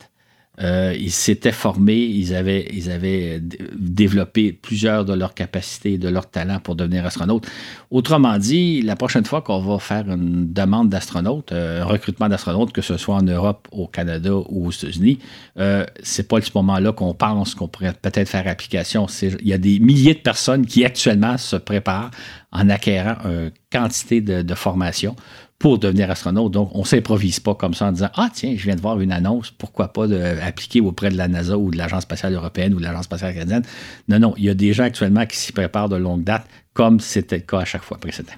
[0.62, 3.40] Euh, ils s'étaient formés, ils avaient,
[3.72, 7.46] développé plusieurs de leurs capacités, de leurs talents pour devenir astronautes.
[7.90, 12.72] Autrement dit, la prochaine fois qu'on va faire une demande d'astronautes, euh, un recrutement d'astronautes,
[12.72, 15.18] que ce soit en Europe, au Canada ou aux États-Unis,
[15.58, 19.06] euh, c'est pas à ce moment-là qu'on pense qu'on pourrait peut-être faire application.
[19.22, 22.10] Il y a des milliers de personnes qui actuellement se préparent
[22.52, 25.16] en acquérant une quantité de formation
[25.60, 26.50] pour devenir astronaute.
[26.52, 28.98] Donc, on ne s'improvise pas comme ça en disant Ah, tiens, je viens de voir
[28.98, 30.06] une annonce, pourquoi pas
[30.42, 33.62] appliquer auprès de la NASA ou de l'Agence spatiale européenne ou de l'Agence spatiale canadienne.
[34.08, 36.98] Non, non, il y a des gens actuellement qui s'y préparent de longue date, comme
[36.98, 38.32] c'était le cas à chaque fois précédent.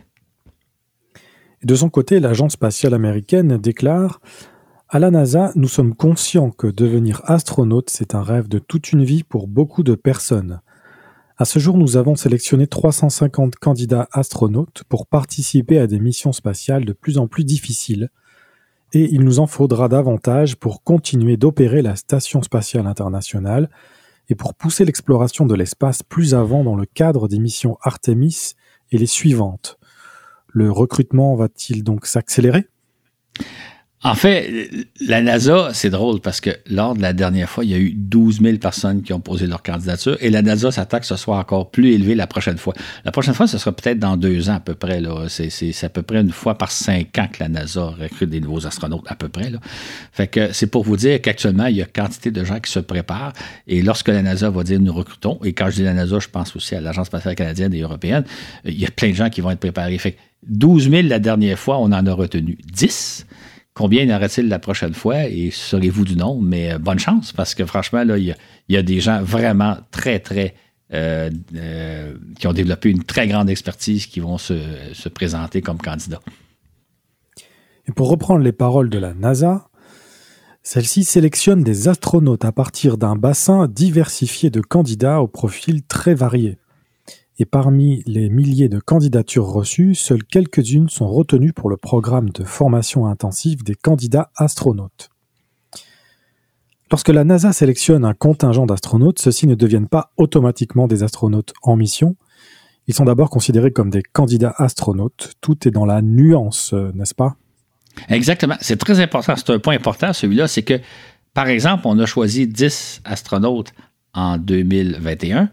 [1.63, 4.21] De son côté, l'Agence spatiale américaine déclare
[4.89, 9.05] À la NASA, nous sommes conscients que devenir astronaute, c'est un rêve de toute une
[9.05, 10.61] vie pour beaucoup de personnes.
[11.43, 16.85] À ce jour, nous avons sélectionné 350 candidats astronautes pour participer à des missions spatiales
[16.85, 18.11] de plus en plus difficiles,
[18.93, 23.71] et il nous en faudra davantage pour continuer d'opérer la Station spatiale internationale
[24.29, 28.53] et pour pousser l'exploration de l'espace plus avant dans le cadre des missions Artemis
[28.93, 29.81] et les suivantes.
[30.47, 32.69] Le recrutement va-t-il donc s'accélérer?
[34.05, 34.69] En fait,
[35.01, 37.93] la NASA, c'est drôle parce que lors de la dernière fois, il y a eu
[37.93, 41.37] 12 000 personnes qui ont posé leur candidature et la NASA s'attend que ce soit
[41.37, 42.75] encore plus élevé la prochaine fois.
[43.05, 45.01] La prochaine fois, ce sera peut-être dans deux ans à peu près.
[45.29, 48.67] C'est, à peu près une fois par cinq ans que la NASA recrute des nouveaux
[48.67, 49.51] astronautes, à peu près.
[49.51, 49.61] Là.
[50.11, 52.81] Fait que c'est pour vous dire qu'actuellement, il y a quantité de gens qui se
[52.81, 53.33] préparent
[53.69, 56.29] et lorsque la NASA va dire nous recrutons, et quand je dis la NASA, je
[56.29, 58.25] pense aussi à l'Agence spatiale canadienne et européenne,
[58.65, 59.97] il y a plein de gens qui vont être préparés.
[59.99, 63.27] Fait que 12 000 la dernière fois, on en a retenu 10.
[63.75, 66.39] Combien y aura-t-il la prochaine fois et serez-vous du nom?
[66.41, 68.37] Mais euh, bonne chance parce que franchement, là, il
[68.69, 70.55] y, a des gens vraiment très, très.
[70.93, 74.59] Euh, euh, qui ont développé une très grande expertise qui vont se,
[74.93, 76.21] se, présenter comme candidats.
[77.89, 79.71] Et pour reprendre les paroles de la NASA,
[80.63, 86.59] celle-ci sélectionne des astronautes à partir d'un bassin diversifié de candidats au profil très varié
[87.39, 92.45] et parmi les milliers de candidatures reçues, seules quelques-unes sont retenues pour le programme de
[92.45, 95.09] formation intensive des candidats astronautes.
[96.91, 101.75] Lorsque la NASA sélectionne un contingent d'astronautes, ceux-ci ne deviennent pas automatiquement des astronautes en
[101.75, 102.17] mission.
[102.87, 105.33] Ils sont d'abord considérés comme des candidats astronautes.
[105.41, 107.37] Tout est dans la nuance, euh, n'est-ce pas?
[108.11, 108.57] Exactement.
[108.61, 109.37] C'est très important.
[109.37, 110.49] C'est un point important, celui-là.
[110.49, 110.81] C'est que,
[111.33, 113.73] par exemple, on a choisi 10 astronautes
[114.13, 115.49] en 2021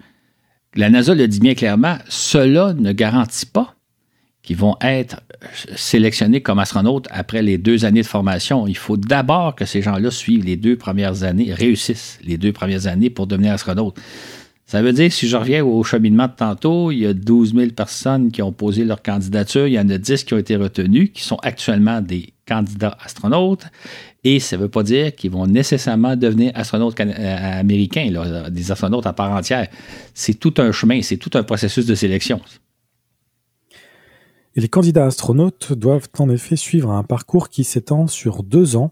[0.75, 3.75] la NASA le dit bien clairement, cela ne garantit pas
[4.41, 5.21] qu'ils vont être
[5.75, 8.67] sélectionnés comme astronautes après les deux années de formation.
[8.67, 12.87] Il faut d'abord que ces gens-là suivent les deux premières années, réussissent les deux premières
[12.87, 13.99] années pour devenir astronaute.
[14.65, 17.71] Ça veut dire, si je reviens au cheminement de tantôt, il y a 12 000
[17.71, 21.09] personnes qui ont posé leur candidature, il y en a 10 qui ont été retenues,
[21.09, 23.65] qui sont actuellement des candidats astronautes.
[24.23, 28.11] Et ça ne veut pas dire qu'ils vont nécessairement devenir astronautes euh, américains,
[28.49, 29.67] des astronautes à part entière.
[30.13, 32.41] C'est tout un chemin, c'est tout un processus de sélection.
[34.55, 38.91] Et les candidats astronautes doivent en effet suivre un parcours qui s'étend sur deux ans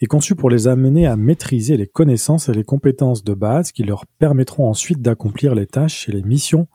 [0.00, 3.84] et conçu pour les amener à maîtriser les connaissances et les compétences de base qui
[3.84, 6.66] leur permettront ensuite d'accomplir les tâches et les missions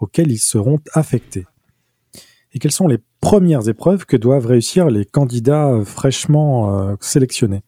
[0.00, 1.46] auxquelles ils seront affectés.
[2.52, 7.62] Et quelles sont les premières épreuves que doivent réussir les candidats euh, fraîchement euh, sélectionnés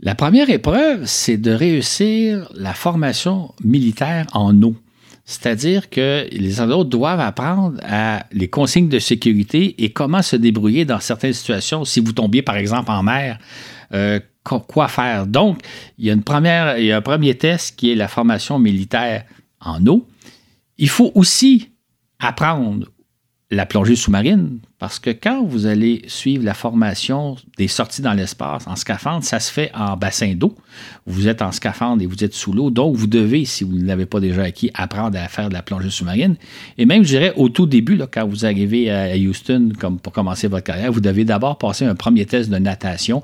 [0.00, 4.76] La première épreuve, c'est de réussir la formation militaire en eau.
[5.24, 7.80] C'est-à-dire que les astronautes doivent apprendre
[8.30, 11.84] les consignes de sécurité et comment se débrouiller dans certaines situations.
[11.84, 13.40] Si vous tombiez, par exemple, en mer,
[13.92, 15.26] euh, quoi faire?
[15.26, 15.62] Donc,
[15.98, 18.60] il y, a une première, il y a un premier test qui est la formation
[18.60, 19.24] militaire
[19.60, 20.06] en eau.
[20.78, 21.70] Il faut aussi
[22.20, 22.86] apprendre
[23.50, 28.66] la plongée sous-marine, parce que quand vous allez suivre la formation des sorties dans l'espace
[28.66, 30.56] en scaphandre, ça se fait en bassin d'eau.
[31.06, 33.86] Vous êtes en scaphandre et vous êtes sous l'eau, donc vous devez, si vous ne
[33.86, 36.34] l'avez pas déjà acquis, apprendre à faire de la plongée sous-marine.
[36.76, 39.70] Et même, je dirais, au tout début, quand vous arrivez à Houston
[40.02, 43.22] pour commencer votre carrière, vous devez d'abord passer un premier test de natation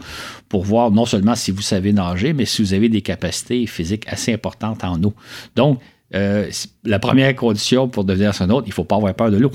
[0.48, 4.04] pour voir non seulement si vous savez nager, mais si vous avez des capacités physiques
[4.06, 5.14] assez importantes en eau.
[5.56, 5.80] Donc,
[6.14, 6.48] euh,
[6.85, 9.50] la première condition pour devenir astronaute, il ne faut pas avoir peur de l'eau.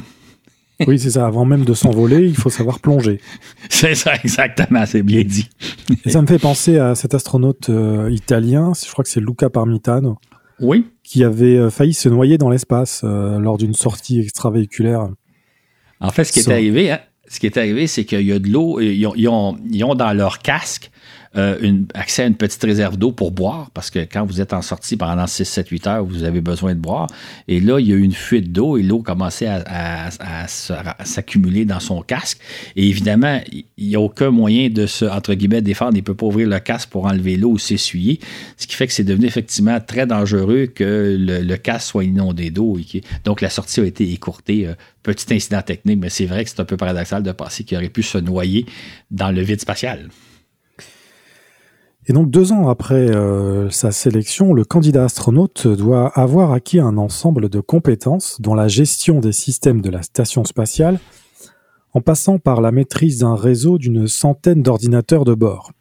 [0.85, 1.25] Oui, c'est ça.
[1.25, 3.19] Avant même de s'envoler, il faut savoir plonger.
[3.69, 4.85] C'est ça, exactement.
[4.85, 5.49] C'est bien dit.
[6.05, 9.49] Et ça me fait penser à cet astronaute euh, italien, je crois que c'est Luca
[9.49, 10.17] Parmitano.
[10.59, 10.85] Oui.
[11.03, 15.09] Qui avait euh, failli se noyer dans l'espace euh, lors d'une sortie extravéhiculaire.
[15.99, 18.39] En fait, ce qui est arrivé, hein, ce qui est arrivé, c'est qu'il y a
[18.39, 20.91] de l'eau, ils ont, dans leur casque
[21.37, 24.61] euh, accès à une petite réserve d'eau pour boire, parce que quand vous êtes en
[24.61, 27.07] sortie pendant 6, 7, 8 heures, vous avez besoin de boire.
[27.47, 31.65] Et là, il y a eu une fuite d'eau et l'eau commençait à, à, s'accumuler
[31.65, 32.39] dans son casque.
[32.75, 35.93] Et évidemment, il n'y a aucun moyen de se, entre guillemets, défendre.
[35.93, 38.19] Il ne peut pas ouvrir le casque pour enlever l'eau ou s'essuyer.
[38.57, 42.77] Ce qui fait que c'est devenu effectivement très dangereux que le, casque soit inondé d'eau.
[43.25, 44.67] Donc, la sortie a été écourtée.
[44.67, 44.73] Euh,
[45.07, 47.87] petit incident technique, mais c'est vrai que c'est un peu paradoxal de penser qu'il aurait
[47.87, 48.65] pu se noyer
[49.09, 50.09] dans le vide spatial.
[52.09, 56.97] Et donc deux ans après euh, sa sélection, le candidat astronaute doit avoir acquis un
[56.97, 60.99] ensemble de compétences dont la gestion des systèmes de la station spatiale,
[61.93, 65.73] en passant par la maîtrise d'un réseau d'une centaine d'ordinateurs de bord.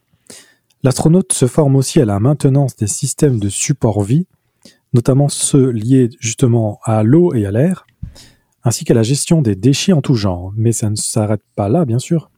[0.82, 4.26] L'astronaute se forme aussi à la maintenance des systèmes de support vie,
[4.94, 7.86] notamment ceux liés justement à l'eau et à l'air,
[8.64, 10.52] ainsi qu'à la gestion des déchets en tout genre.
[10.56, 12.30] Mais ça ne s'arrête pas là, bien sûr.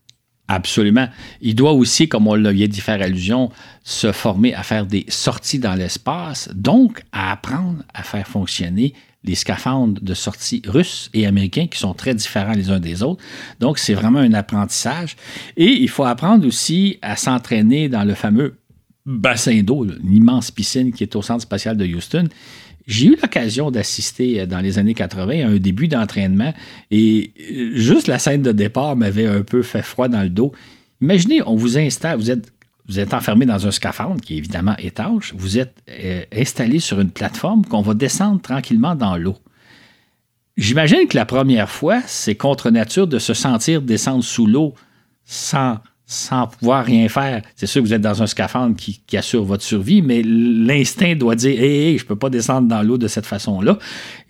[0.48, 1.08] Absolument.
[1.42, 3.50] Il doit aussi, comme on l'a dit faire allusion,
[3.84, 9.34] se former à faire des sorties dans l'espace, donc à apprendre à faire fonctionner les
[9.34, 13.22] scaphandres de sortie russes et américains qui sont très différents les uns des autres.
[13.60, 15.16] Donc, c'est vraiment un apprentissage.
[15.56, 18.56] Et il faut apprendre aussi à s'entraîner dans le fameux
[19.04, 22.28] bassin d'eau, une immense piscine qui est au centre spatial de Houston.
[22.88, 26.54] J'ai eu l'occasion d'assister euh, dans les années 80 à un début d'entraînement
[26.90, 30.52] et euh, juste la scène de départ m'avait un peu fait froid dans le dos.
[31.02, 32.50] Imaginez, on vous installe, vous êtes,
[32.88, 36.98] vous êtes enfermé dans un scaphandre qui est évidemment étanche, vous êtes euh, installé sur
[36.98, 39.36] une plateforme qu'on va descendre tranquillement dans l'eau.
[40.56, 44.74] J'imagine que la première fois, c'est contre nature de se sentir descendre sous l'eau
[45.26, 45.78] sans
[46.10, 47.42] sans pouvoir rien faire.
[47.54, 51.34] C'est sûr que vous êtes dans un scaphandre qui, assure votre survie, mais l'instinct doit
[51.34, 53.78] dire Hé, hey, je ne peux pas descendre dans l'eau de cette façon-là.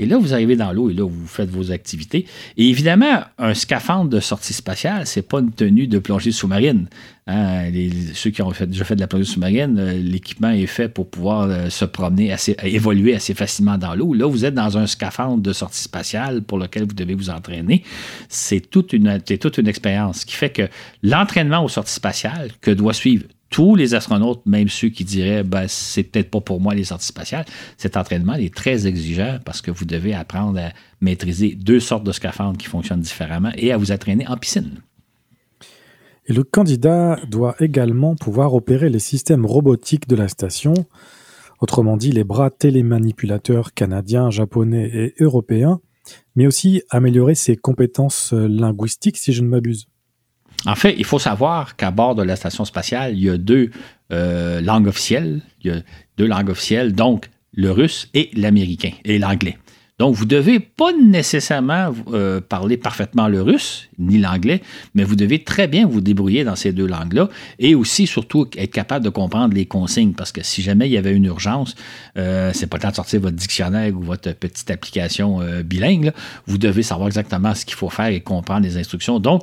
[0.00, 2.26] Et là, vous arrivez dans l'eau et là, vous faites vos activités.
[2.56, 6.88] Et évidemment, un scaphandre de sortie spatiale, c'est pas une tenue de plongée sous-marine.
[7.30, 7.70] Hein,
[8.14, 11.10] ceux qui ont fait, déjà fait de la plongée sous-marine, euh, l'équipement est fait pour
[11.10, 14.14] pouvoir euh, se promener, assez, évoluer assez facilement dans l'eau.
[14.14, 17.84] Là, vous êtes dans un scaphandre de sortie spatiale pour lequel vous devez vous entraîner.
[18.30, 19.08] C'est toute une,
[19.66, 20.68] expérience, ce qui fait que
[21.02, 25.66] l'entraînement aux sorties spatiales que doit suivre tous les astronautes, même ceux qui diraient ben,
[25.68, 27.44] c'est peut-être pas pour moi les sorties spatiales,
[27.76, 30.70] cet entraînement est très exigeant parce que vous devez apprendre à
[31.02, 34.80] maîtriser deux sortes de scaphandres qui fonctionnent différemment et à vous entraîner en piscine.
[36.28, 40.74] Et le candidat doit également pouvoir opérer les systèmes robotiques de la station,
[41.60, 45.80] autrement dit les bras télémanipulateurs canadiens, japonais et européens,
[46.36, 49.86] mais aussi améliorer ses compétences linguistiques si je ne m'abuse.
[50.66, 53.70] En fait, il faut savoir qu'à bord de la station spatiale, il y a deux
[54.12, 55.40] euh, langues officielles.
[56.18, 59.56] Langues officielles, donc le russe et l'américain et l'anglais.
[59.98, 64.62] Donc, vous ne devez pas nécessairement euh, parler parfaitement le russe ni l'anglais,
[64.94, 68.70] mais vous devez très bien vous débrouiller dans ces deux langues-là et aussi, surtout, être
[68.70, 71.74] capable de comprendre les consignes parce que si jamais il y avait une urgence,
[72.16, 76.12] euh, c'est pas le temps de sortir votre dictionnaire ou votre petite application euh, bilingue.
[76.46, 79.18] Vous devez savoir exactement ce qu'il faut faire et comprendre les instructions.
[79.18, 79.42] Donc,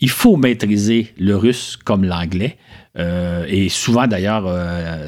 [0.00, 2.58] il faut maîtriser le russe comme l'anglais.
[2.98, 4.46] et souvent, d'ailleurs,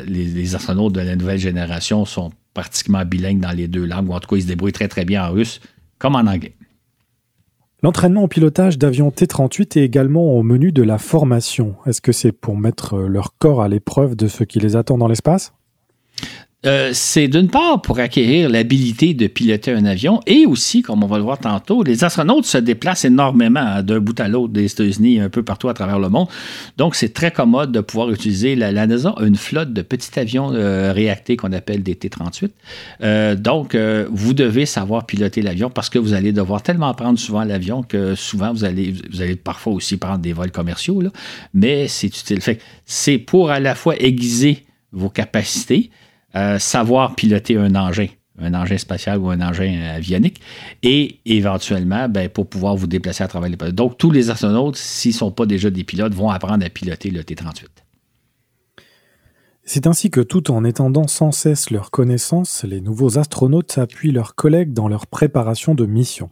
[0.06, 4.14] les, les, astronautes de la nouvelle génération sont pratiquement bilingue dans les deux langues, ou
[4.14, 5.60] en tout cas, ils se débrouillent très très bien en russe
[5.98, 6.54] comme en anglais.
[7.82, 11.76] L'entraînement au pilotage d'avions T-38 est également au menu de la formation.
[11.86, 15.06] Est-ce que c'est pour mettre leur corps à l'épreuve de ce qui les attend dans
[15.06, 15.52] l'espace?
[16.66, 21.06] Euh, c'est d'une part pour acquérir l'habilité de piloter un avion et aussi, comme on
[21.06, 25.20] va le voir tantôt, les astronautes se déplacent énormément d'un bout à l'autre des États-Unis,
[25.20, 26.26] un peu partout à travers le monde.
[26.76, 30.92] Donc, c'est très commode de pouvoir utiliser la, NASA une flotte de petits avions euh,
[30.92, 32.50] réactés qu'on appelle des T-38.
[33.02, 33.76] Euh, donc,
[34.10, 38.16] vous devez savoir piloter l'avion parce que vous allez devoir tellement prendre souvent l'avion que
[38.16, 41.00] souvent vous allez, vous allez parfois aussi prendre des vols commerciaux,
[41.54, 42.40] mais c'est utile.
[42.84, 45.90] C'est pour à la fois aiguiser vos capacités,
[46.38, 48.06] euh, savoir piloter un engin,
[48.38, 50.40] un engin spatial ou un engin avionique,
[50.82, 53.74] et éventuellement, ben, pour pouvoir vous déplacer à travers les pilotes.
[53.74, 57.10] Donc, tous les astronautes, s'ils ne sont pas déjà des pilotes, vont apprendre à piloter
[57.10, 57.66] le T-38.
[59.64, 64.34] C'est ainsi que tout en étendant sans cesse leurs connaissances, les nouveaux astronautes appuient leurs
[64.34, 66.30] collègues dans leur préparation de mission.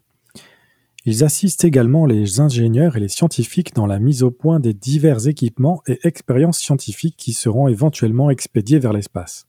[1.04, 5.28] Ils assistent également les ingénieurs et les scientifiques dans la mise au point des divers
[5.28, 9.46] équipements et expériences scientifiques qui seront éventuellement expédiés vers l'espace.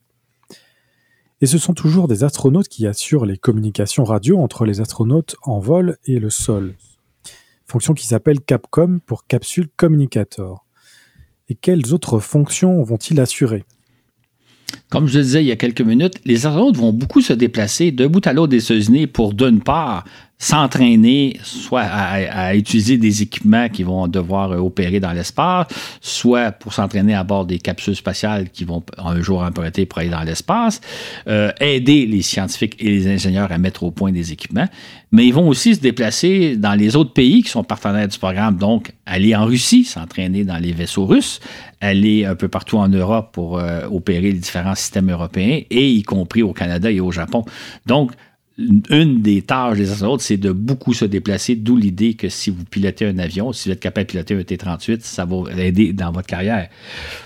[1.40, 5.60] Et ce sont toujours des astronautes qui assurent les communications radio entre les astronautes en
[5.60, 6.74] vol et le sol.
[7.66, 10.64] Fonction qui s'appelle Capcom pour Capsule Communicator.
[11.48, 13.64] Et quelles autres fonctions vont-ils assurer?
[14.90, 17.92] Comme je le disais il y a quelques minutes, les astronautes vont beaucoup se déplacer
[17.92, 20.04] de bout à l'autre des États-Unis pour, d'une part,
[20.38, 25.66] s'entraîner soit à, utiliser des équipements qui vont devoir euh, opérer dans l'espace,
[26.00, 30.10] soit pour s'entraîner à bord des capsules spatiales qui vont un jour emprunter pour aller
[30.10, 30.80] dans l'espace,
[31.26, 34.68] euh, aider les scientifiques et les ingénieurs à mettre au point des équipements,
[35.10, 38.58] mais ils vont aussi se déplacer dans les autres pays qui sont partenaires du programme,
[38.58, 41.40] donc aller en Russie, s'entraîner dans les vaisseaux russes,
[41.80, 46.02] aller un peu partout en Europe pour euh, opérer les différents systèmes européens, et y
[46.04, 47.44] compris au Canada et au Japon.
[47.86, 48.12] Donc,
[48.58, 52.64] une des tâches des astronautes, c'est de beaucoup se déplacer, d'où l'idée que si vous
[52.64, 56.10] pilotez un avion, si vous êtes capable de piloter un T-38, ça va aider dans
[56.10, 56.68] votre carrière.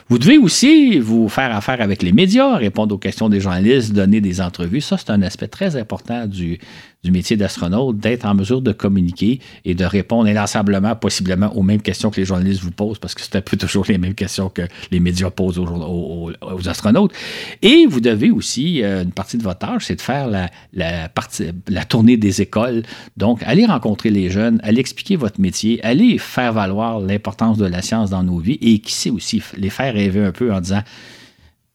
[0.09, 4.21] Vous devez aussi vous faire affaire avec les médias, répondre aux questions des journalistes, donner
[4.21, 4.83] des entrevues.
[4.83, 6.59] Ça, c'est un aspect très important du,
[7.05, 11.83] du métier d'astronaute, d'être en mesure de communiquer et de répondre inlassablement, possiblement, aux mêmes
[11.83, 14.49] questions que les journalistes vous posent, parce que c'est un peu toujours les mêmes questions
[14.49, 16.31] que les médias posent aux,
[16.69, 17.13] astronautes.
[17.61, 20.29] Et vous devez aussi, euh, une partie de votre tâche, c'est de faire
[20.73, 22.85] la, partie, la tournée des écoles.
[23.17, 27.83] Donc, aller rencontrer les jeunes, aller expliquer votre métier, aller faire valoir l'importance de la
[27.83, 30.83] science dans nos vies et qui sait aussi les faire rêver un peu en disant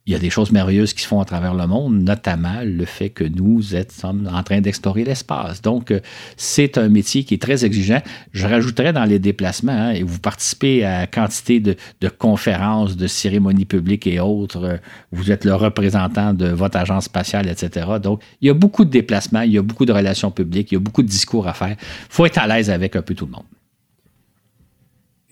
[0.07, 2.85] il y a des choses merveilleuses qui se font à travers le monde, notamment le
[2.85, 5.61] fait que nous sommes en train d'explorer l'espace.
[5.61, 5.99] Donc, euh,
[6.37, 8.01] c'est un métier qui est très exigeant.
[8.31, 11.75] Je rajouterais dans les déplacements, hein, et vous participez à quantité de,
[12.17, 14.63] conférences, de cérémonies publiques et autres.
[14.63, 14.77] Euh,
[15.11, 17.85] vous êtes le représentant de votre agence spatiale, etc.
[18.01, 20.75] Donc, il y a beaucoup de déplacements, il y a beaucoup de relations publiques, il
[20.75, 21.75] y a beaucoup de discours à faire.
[21.79, 23.43] Il faut être à l'aise avec un peu tout le monde.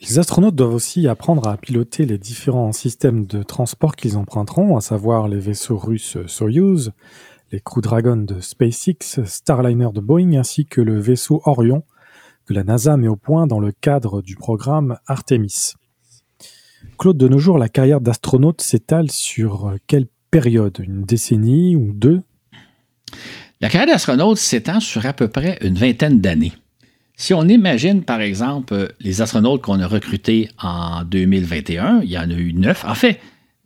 [0.07, 4.81] Les astronautes doivent aussi apprendre à piloter les différents systèmes de transport qu'ils emprunteront, à
[4.81, 6.91] savoir les vaisseaux russes Soyuz,
[7.51, 11.83] les Crew Dragon de SpaceX, Starliner de Boeing, ainsi que le vaisseau Orion
[12.45, 15.73] que la NASA met au point dans le cadre du programme Artemis.
[16.99, 20.77] Claude, de nos jours, la carrière d'astronaute s'étale sur quelle période?
[20.79, 22.21] Une décennie ou deux?
[23.59, 26.53] La carrière d'astronaute s'étend sur à peu près une vingtaine d'années.
[27.17, 32.17] Si on imagine, par exemple, euh, les astronautes qu'on a recrutés en 2021, il y
[32.17, 32.83] en a eu neuf.
[32.85, 33.19] En fait,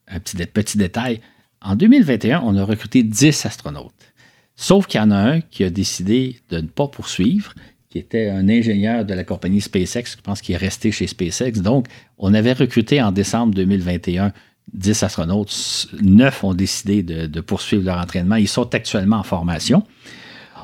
[0.08, 1.20] un petit, détail,
[1.62, 3.94] en 2021, on a recruté 10 astronautes.
[4.56, 7.54] Sauf qu'il y en a un qui a décidé de ne pas poursuivre,
[7.90, 11.62] qui était un ingénieur de la compagnie SpaceX, je pense qu'il est resté chez SpaceX.
[11.62, 11.88] Donc,
[12.20, 14.32] on avait recruté en décembre 2021
[14.74, 15.88] 10 astronautes.
[16.04, 18.36] Neuf ont décidé de poursuivre leur entraînement.
[18.36, 19.84] Ils sont actuellement en formation.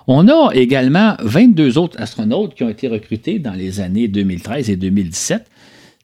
[0.07, 4.75] On a également 22 autres astronautes qui ont été recrutés dans les années 2013 et
[4.75, 5.49] 2017.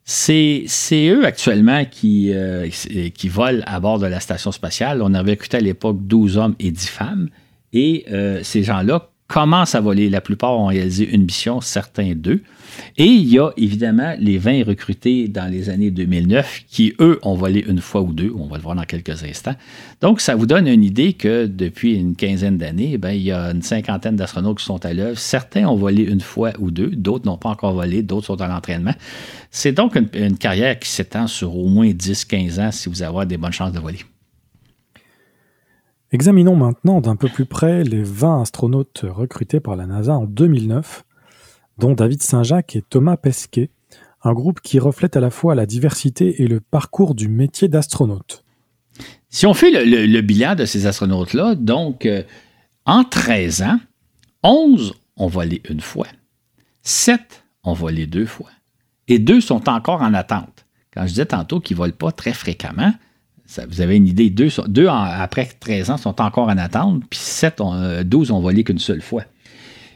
[0.03, 2.67] C'est, eux actuellement qui, euh,
[3.13, 5.01] qui volent à bord de la station spatiale.
[5.03, 7.29] On avait recruté à l'époque 12 hommes et 10 femmes.
[7.73, 10.09] Et euh, ces gens-là commencent à voler.
[10.09, 12.43] La plupart ont réalisé une mission, certains deux.
[12.97, 17.36] Et il y a évidemment les 20 recrutés dans les années 2009 qui, eux, ont
[17.36, 18.34] volé une fois ou deux.
[18.38, 19.55] On va le voir dans quelques instants.
[20.01, 23.51] Donc, ça vous donne une idée que depuis une quinzaine d'années, ben, il y a
[23.51, 25.17] une cinquantaine d'astronautes qui sont à l'œuvre.
[25.17, 28.51] Certains ont volé une fois ou deux, d'autres n'ont pas encore volé, d'autres sont en
[28.51, 28.93] entraînement.
[29.49, 33.38] C'est donc une, carrière qui s'étend sur au moins 10-15 ans si vous avez des
[33.38, 33.99] bonnes chances de voler.
[36.14, 41.05] Examinons maintenant d'un peu plus près les 20 astronautes recrutés par la NASA en 2009
[41.78, 43.70] dont David Saint-Jacques et Thomas Pesquet,
[44.22, 48.43] un groupe qui reflète à la fois la diversité et le parcours du métier d'astronaute.
[49.30, 52.24] Si on fait le, bilan de ces astronautes-là, donc euh,
[52.86, 53.80] en 13 ans,
[54.43, 56.07] 11 ont volé une fois,
[56.84, 58.49] 7 ont volé deux fois,
[59.07, 60.66] et deux sont encore en attente.
[60.93, 62.93] Quand je disais tantôt qu'ils ne volent pas très fréquemment,
[63.69, 68.01] vous avez une idée, deux, après 13 ans sont encore en attente, puis 7 ont,
[68.03, 69.23] 12 euh, ont volé qu'une seule fois.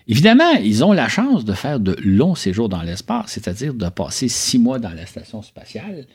[0.08, 4.28] Évidemment, ils ont la chance de faire de longs séjours dans l'espace, c'est-à-dire de passer
[4.28, 6.06] six mois dans la station spatiale.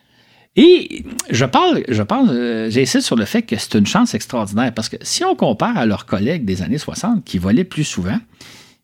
[0.57, 4.72] Et je parle, je parle, euh, j'insiste sur le fait que c'est une chance extraordinaire
[4.74, 8.18] parce que si on compare à leurs collègues des années 60 qui volaient plus souvent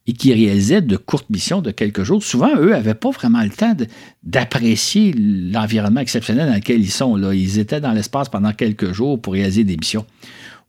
[0.06, 3.50] et qui réalisaient de courtes missions de quelques jours, souvent, eux, n'avaient pas vraiment le
[3.50, 3.74] temps
[4.22, 7.16] d'apprécier l'environnement exceptionnel dans lequel ils sont.
[7.32, 10.06] Ils étaient dans l'espace pendant quelques jours pour réaliser des missions.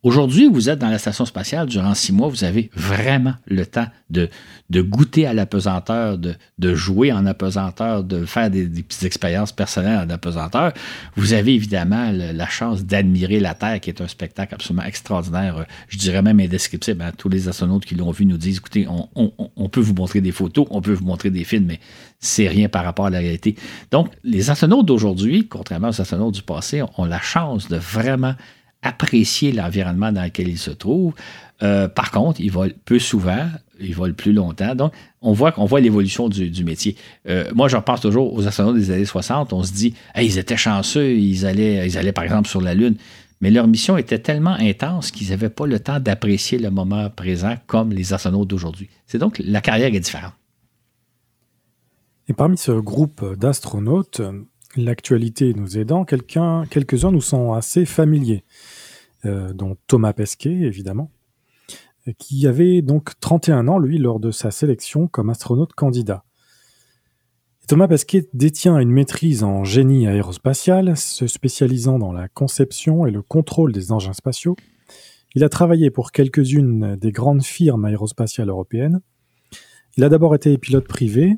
[0.03, 3.87] Aujourd'hui, vous êtes dans la station spatiale durant six mois, vous avez vraiment le temps
[4.11, 4.29] de,
[4.71, 10.71] goûter à l'apesanteur, de, jouer en apesanteur, de faire des, petites expériences personnelles en apesanteur.
[11.15, 15.97] Vous avez évidemment la chance d'admirer la Terre, qui est un spectacle absolument extraordinaire, je
[15.97, 17.01] dirais même indescriptible.
[17.01, 17.11] Hein.
[17.17, 20.31] Tous les astronautes qui l'ont vu nous disent, écoutez, on, on peut vous montrer des
[20.31, 21.79] photos, on peut vous montrer des films, mais
[22.19, 23.55] c'est rien par rapport à la réalité.
[23.89, 28.35] Donc, les astronautes d'aujourd'hui, contrairement aux astronautes du passé, ont la chance de vraiment
[28.81, 31.13] apprécier l'environnement dans lequel ils se trouvent.
[31.63, 33.49] Euh, par contre, ils volent peu souvent,
[33.79, 34.75] ils volent plus longtemps.
[34.75, 36.95] Donc, on voit, qu'on voit l'évolution du, métier.
[37.27, 39.53] Euh, moi, je pense toujours aux astronautes des années 60.
[39.53, 42.95] On se dit, ils étaient chanceux, ils allaient, ils allaient par exemple sur la Lune.
[43.41, 47.55] mais leur mission était tellement intense qu'ils n'avaient pas le temps d'apprécier le moment présent
[47.65, 48.89] comme les astronautes d'aujourd'hui.
[49.07, 50.33] C'est donc la carrière est différente.
[52.29, 54.21] Et parmi ce groupe d'astronautes,
[54.77, 58.43] l'actualité nous aidant, quelques-uns nous sont assez familiers,
[59.25, 61.11] euh, dont Thomas Pesquet, évidemment,
[62.17, 66.23] qui avait donc 31 ans, lui, lors de sa sélection comme astronaute candidat.
[67.67, 73.21] Thomas Pesquet détient une maîtrise en génie aérospatial, se spécialisant dans la conception et le
[73.21, 74.55] contrôle des engins spatiaux.
[75.35, 79.01] Il a travaillé pour quelques-unes des grandes firmes aérospatiales européennes.
[79.97, 81.37] Il a d'abord été pilote privé,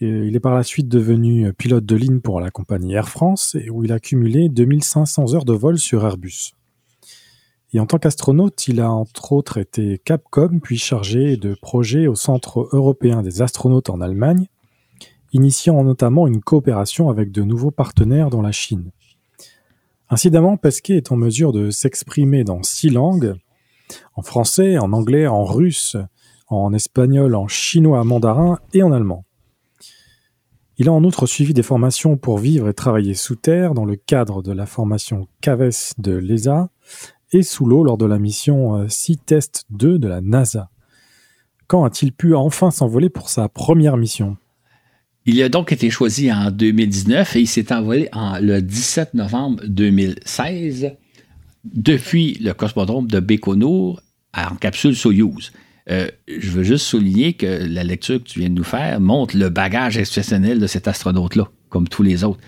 [0.00, 3.84] il est par la suite devenu pilote de ligne pour la compagnie Air France, où
[3.84, 6.52] il a cumulé 2500 heures de vol sur Airbus.
[7.72, 12.14] Et en tant qu'astronaute, il a entre autres été Capcom, puis chargé de projets au
[12.14, 14.46] Centre européen des astronautes en Allemagne,
[15.32, 18.92] initiant notamment une coopération avec de nouveaux partenaires dans la Chine.
[20.08, 23.34] Incidemment, Pesquet est en mesure de s'exprimer dans six langues,
[24.14, 25.96] en français, en anglais, en russe,
[26.46, 29.24] en espagnol, en chinois, mandarin et en allemand.
[30.76, 33.94] Il a en outre suivi des formations pour vivre et travailler sous terre dans le
[33.94, 36.68] cadre de la formation CAVES de l'ESA
[37.32, 40.70] et sous l'eau lors de la mission euh, Sea Test 2 de la NASA.
[41.68, 44.36] Quand a-t-il pu enfin s'envoler pour sa première mission?
[45.26, 49.62] Il a donc été choisi en 2019 et il s'est envolé en, le 17 novembre
[49.66, 50.92] 2016
[51.64, 54.02] depuis le cosmodrome de Baïkonour
[54.36, 55.52] en capsule Soyuz.
[55.90, 59.36] Euh, je veux juste souligner que la lecture que tu viens de nous faire montre
[59.36, 62.40] le bagage exceptionnel de cet astronaute-là, comme tous les autres.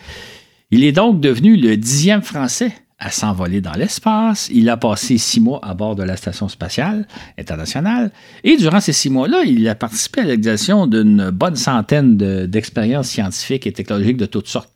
[0.70, 4.48] Il est donc devenu le dixième Français à s'envoler dans l'espace.
[4.50, 7.06] Il a passé six mois à bord de la Station spatiale
[7.38, 8.10] internationale.
[8.42, 13.66] Et durant ces six mois-là, il a participé à l'exercice d'une bonne centaine d'expériences scientifiques
[13.66, 14.72] et technologiques de toutes sortes.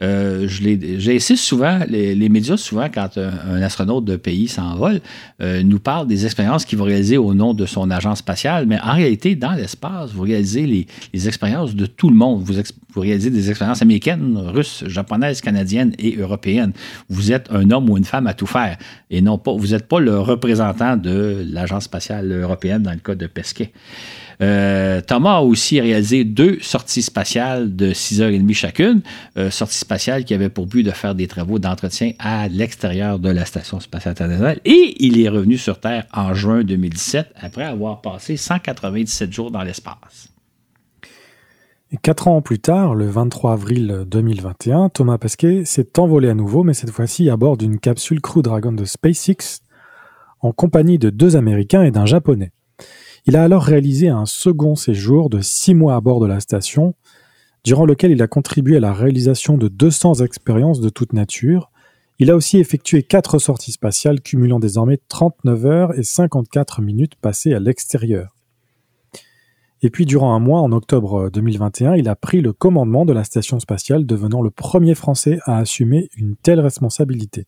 [0.00, 5.00] Euh, J'insiste souvent, les, les, médias, souvent, quand un, astronaute de pays s'envole,
[5.40, 8.80] euh, nous parle des expériences qu'il va réaliser au nom de son agence spatiale, mais
[8.80, 12.42] en réalité, dans l'espace, vous réalisez les, les, expériences de tout le monde.
[12.42, 12.54] Vous,
[12.94, 16.72] vous, réalisez des expériences américaines, russes, japonaises, canadiennes et européennes.
[17.08, 18.76] Vous êtes un homme ou une femme à tout faire
[19.10, 23.14] et non pas, vous n'êtes pas le représentant de l'agence spatiale européenne dans le cas
[23.14, 23.72] de Pesquet.
[24.42, 29.02] Euh, Thomas a aussi réalisé deux sorties spatiales de 6h30 chacune,
[29.38, 33.30] euh, sorties spatiales qui avaient pour but de faire des travaux d'entretien à l'extérieur de
[33.30, 34.60] la Station spatiale internationale.
[34.64, 39.62] Et il est revenu sur Terre en juin 2017 après avoir passé 197 jours dans
[39.62, 40.28] l'espace.
[42.00, 46.72] Quatre ans plus tard, le 23 avril 2021, Thomas Pesquet s'est envolé à nouveau, mais
[46.72, 49.60] cette fois-ci à bord d'une capsule Crew Dragon de SpaceX,
[50.40, 52.50] en compagnie de deux Américains et d'un Japonais.
[53.24, 56.94] Il a alors réalisé un second séjour de six mois à bord de la station,
[57.62, 61.70] durant lequel il a contribué à la réalisation de 200 expériences de toute nature.
[62.18, 67.54] Il a aussi effectué quatre sorties spatiales cumulant désormais 39 heures et 54 minutes passées
[67.54, 68.34] à l'extérieur.
[69.82, 73.22] Et puis durant un mois, en octobre 2021, il a pris le commandement de la
[73.22, 77.46] station spatiale, devenant le premier Français à assumer une telle responsabilité.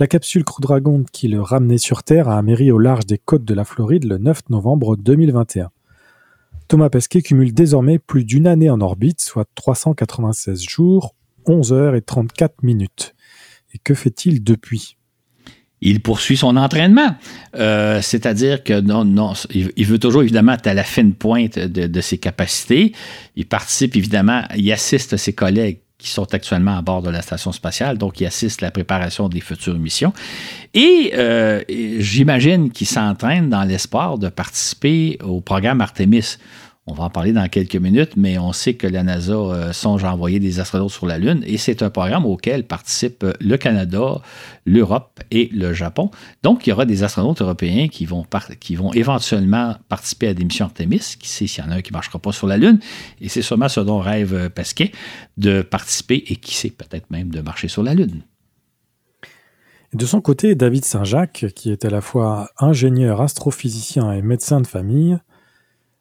[0.00, 3.44] La capsule Crew Dragon qui le ramenait sur Terre a améri au large des côtes
[3.44, 5.68] de la Floride le 9 novembre 2021.
[6.68, 12.00] Thomas Pesquet cumule désormais plus d'une année en orbite, soit 396 jours, 11 heures et
[12.00, 13.14] 34 minutes.
[13.74, 14.96] Et que fait-il depuis?
[15.82, 17.16] Il poursuit son entraînement.
[17.56, 21.86] Euh, c'est-à-dire que non, non, il veut toujours évidemment être à la fine pointe de,
[21.86, 22.92] de, ses capacités.
[23.36, 27.52] Il participe évidemment, il assiste ses collègues qui sont actuellement à bord de la station
[27.52, 30.12] spatiale, donc qui assistent à la préparation des futures missions.
[30.74, 36.38] Et euh, j'imagine qu'ils s'entraînent dans l'espoir de participer au programme Artemis.
[36.90, 40.02] On va en parler dans quelques minutes, mais on sait que la NASA euh, songe
[40.02, 43.56] à envoyer des astronautes sur la Lune et c'est un programme auquel participent euh, le
[43.56, 44.20] Canada,
[44.66, 46.10] l'Europe et le Japon.
[46.42, 48.26] Donc, il y aura des astronautes européens qui vont,
[48.58, 51.14] qui éventuellement participer à des missions Artemis.
[51.20, 52.80] Qui sait s'il y en a un qui ne marchera pas sur la Lune?
[53.20, 54.90] Et c'est sûrement ce dont rêve euh, Pesquet,
[55.36, 58.22] de participer et qui sait peut-être même de marcher sur la Lune.
[59.94, 64.66] De son côté, David Saint-Jacques, qui est à la fois ingénieur, astrophysicien et médecin de
[64.66, 65.18] famille,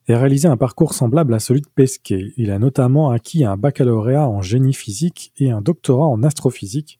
[0.09, 2.33] et réalisé un parcours semblable à celui de Pesquet.
[2.35, 6.99] Il a notamment acquis un baccalauréat en génie physique et un doctorat en astrophysique,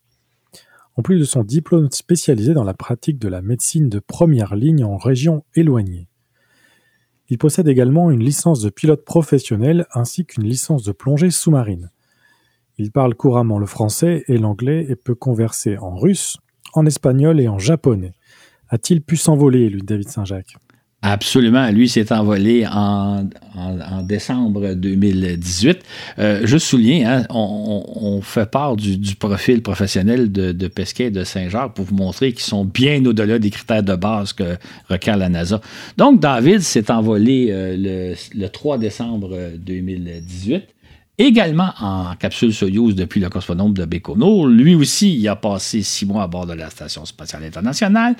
[0.96, 4.84] en plus de son diplôme spécialisé dans la pratique de la médecine de première ligne
[4.84, 6.06] en région éloignée.
[7.30, 11.90] Il possède également une licence de pilote professionnel ainsi qu'une licence de plongée sous-marine.
[12.78, 16.36] Il parle couramment le français et l'anglais et peut converser en russe,
[16.74, 18.14] en espagnol et en japonais.
[18.68, 20.56] A-t-il pu s'envoler, lui, David Saint-Jacques?
[21.02, 21.70] Absolument.
[21.70, 23.24] Lui s'est envolé en,
[24.02, 25.78] décembre 2018.
[26.18, 31.94] Euh, je souligne, on, fait part du, profil professionnel de, Pesquet de Saint-Jacques pour vous
[31.94, 34.56] montrer qu'ils sont bien au-delà des critères de base que
[34.90, 35.62] requiert la NASA.
[35.96, 40.64] Donc, David s'est envolé euh, le, 3 décembre 2018
[41.16, 44.46] également en capsule Soyuz depuis le cosmonome de Bécono.
[44.48, 48.16] Lui aussi, il a passé six mois à bord de la Station spatiale internationale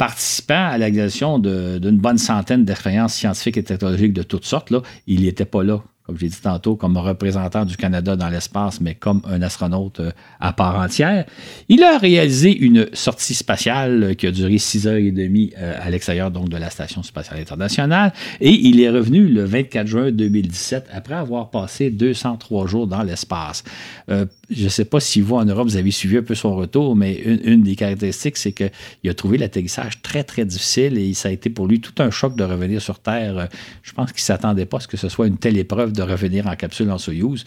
[0.00, 4.70] participant à l'exercice d'une bonne centaine d'expériences scientifiques et technologiques de toutes sortes.
[4.70, 4.80] Là.
[5.06, 8.96] Il n'était pas là comme j'ai dit tantôt, comme représentant du Canada dans l'espace, mais
[8.96, 11.24] comme un astronaute euh, à part entière.
[11.68, 15.88] Il a réalisé une sortie spatiale qui a duré six heures et demie euh, à
[15.88, 20.88] l'extérieur donc de la Station spatiale internationale et il est revenu le 24 juin 2017
[20.92, 23.62] après avoir passé 203 jours dans l'espace.
[24.10, 26.56] Euh, je ne sais pas si vous, en Europe, vous avez suivi un peu son
[26.56, 28.70] retour, mais une, des caractéristiques, c'est qu'il
[29.08, 32.34] a trouvé l'atterrissage très, très difficile et ça a été pour lui tout un choc
[32.34, 33.48] de revenir sur Terre.
[33.84, 36.46] Je pense qu'il ne s'attendait pas à ce que ce soit une telle épreuve revenir
[36.46, 37.44] en capsule en Soyuz,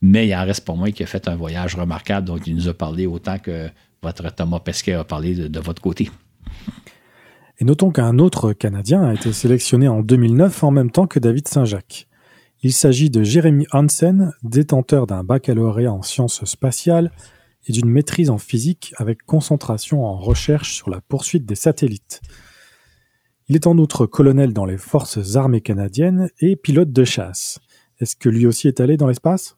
[0.00, 2.68] mais il en reste pour moi qui a fait un voyage remarquable, donc il nous
[2.68, 3.68] a parlé autant que
[4.02, 6.10] votre Thomas Pesquet a parlé de, votre côté.
[7.58, 11.46] Et notons qu'un autre Canadien a été sélectionné en 2009 en même temps que David
[11.46, 12.08] Saint-Jacques.
[12.62, 17.10] Il s'agit de Jérémy Hansen, détenteur d'un baccalauréat en sciences spatiales
[17.66, 22.20] et d'une maîtrise en physique avec concentration en recherche sur la poursuite des satellites.
[23.48, 27.60] Il est en outre colonel dans les forces armées canadiennes et pilote de chasse.
[28.02, 29.56] Est-ce que lui aussi est allé dans l'espace?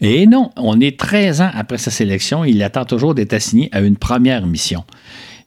[0.00, 3.80] Et non, on est 13 ans après sa sélection, il attend toujours d'être assigné à
[3.80, 4.84] une première mission.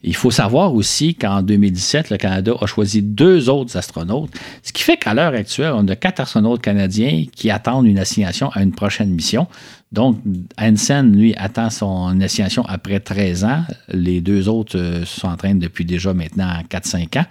[0.01, 4.31] Il faut savoir aussi qu'en 2017, le Canada a choisi deux autres astronautes,
[4.63, 8.49] ce qui fait qu'à l'heure actuelle, on a quatre astronautes canadiens qui attendent une assignation
[8.51, 9.47] à une prochaine mission.
[9.91, 10.17] Donc,
[10.59, 13.63] Hansen, lui, attend son assignation après 13 ans.
[13.87, 17.25] Les deux autres euh, train depuis déjà maintenant 4-5 ans.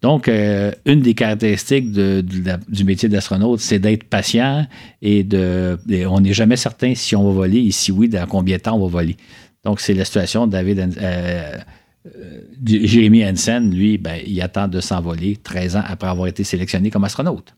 [0.00, 4.64] Donc, euh, une des caractéristiques du métier d'astronaute, c'est d'être patient
[5.02, 5.76] et de.
[6.08, 8.76] on n'est jamais certain si on va voler et si oui, dans combien de temps
[8.76, 9.16] on va voler.
[9.64, 10.96] Donc, c'est la situation de David.
[11.00, 11.58] Euh,
[12.06, 16.90] euh, Jérémy Hansen, lui, ben, il attend de s'envoler 13 ans après avoir été sélectionné
[16.90, 17.54] comme astronaute.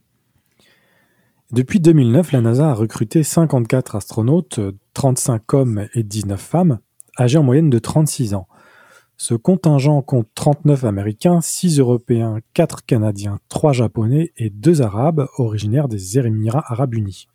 [1.53, 4.59] Depuis 2009, la NASA a recruté 54 astronautes,
[4.93, 6.79] 35 hommes et 19 femmes,
[7.17, 8.47] âgés en moyenne de 36 ans.
[9.15, 15.87] Ce contingent compte 39 Américains, 6 Européens, 4 Canadiens, 3 Japonais et 2 Arabes originaires
[15.87, 17.29] des Émirats arabes unis.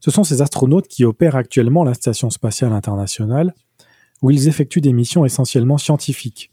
[0.00, 3.54] Ce sont ces astronautes qui opèrent actuellement la Station spatiale internationale
[4.20, 6.51] où ils effectuent des missions essentiellement scientifiques.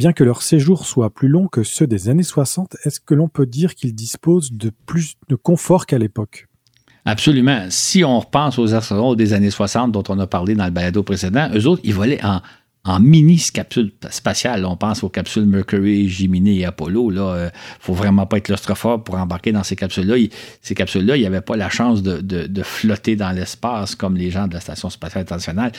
[0.00, 3.28] Bien que leur séjour soit plus long que ceux des années 60, est-ce que l'on
[3.28, 6.48] peut dire qu'ils disposent de plus de confort qu'à l'époque?
[7.04, 7.66] Absolument.
[7.68, 11.02] Si on repense aux astronautes des années 60 dont on a parlé dans le balado
[11.02, 12.40] précédent, eux autres, ils volaient en,
[12.84, 14.64] en mini capsules spatiales.
[14.64, 17.10] On pense aux capsules Mercury, Gemini et Apollo.
[17.10, 20.16] Là, euh, faut vraiment pas être claustrophobe pour embarquer dans ces capsules-là.
[20.62, 24.30] Ces capsules-là, il n'y avait pas la chance de, de, flotter dans l'espace comme les
[24.30, 25.72] gens de la Station spatiale internationale.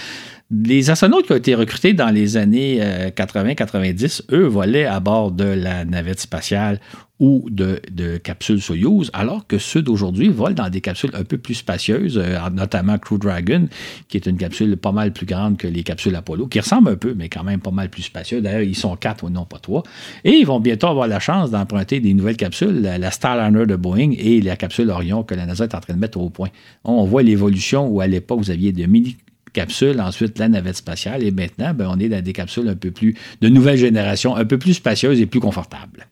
[0.52, 2.80] Les astronautes qui ont été recrutés dans les années
[3.16, 6.80] 80-90, euh, eux volaient à bord de la navette spatiale
[7.22, 7.80] ou de,
[8.18, 12.38] capsules Soyuz, alors que ceux d'aujourd'hui volent dans des capsules un peu plus spacieuses, euh,
[12.52, 13.68] notamment Crew Dragon,
[14.10, 16.96] qui est une capsule pas mal plus grande que les capsules Apollo, qui ressemble un
[16.96, 18.42] peu, mais quand même pas mal plus spacieux.
[18.42, 19.84] D'ailleurs, ils sont quatre ou non pas trois.
[20.24, 24.14] Et ils vont bientôt avoir la chance d'emprunter des nouvelles capsules, la, Starliner de Boeing
[24.18, 26.50] et la capsule Orion que la NASA est en train de mettre au point.
[26.84, 29.18] On voit l'évolution où à l'époque, vous aviez de mini
[29.54, 32.90] capsules, ensuite la navette spatiale, et maintenant, ben, on est dans des capsules un peu
[32.90, 36.08] plus de nouvelle génération, un peu plus spacieuses et plus confortables.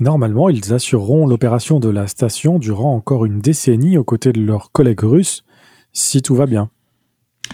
[0.00, 4.72] Normalement, ils assureront l'opération de la station durant encore une décennie aux côtés de leurs
[4.72, 5.44] collègues russes,
[5.92, 6.68] si tout va bien.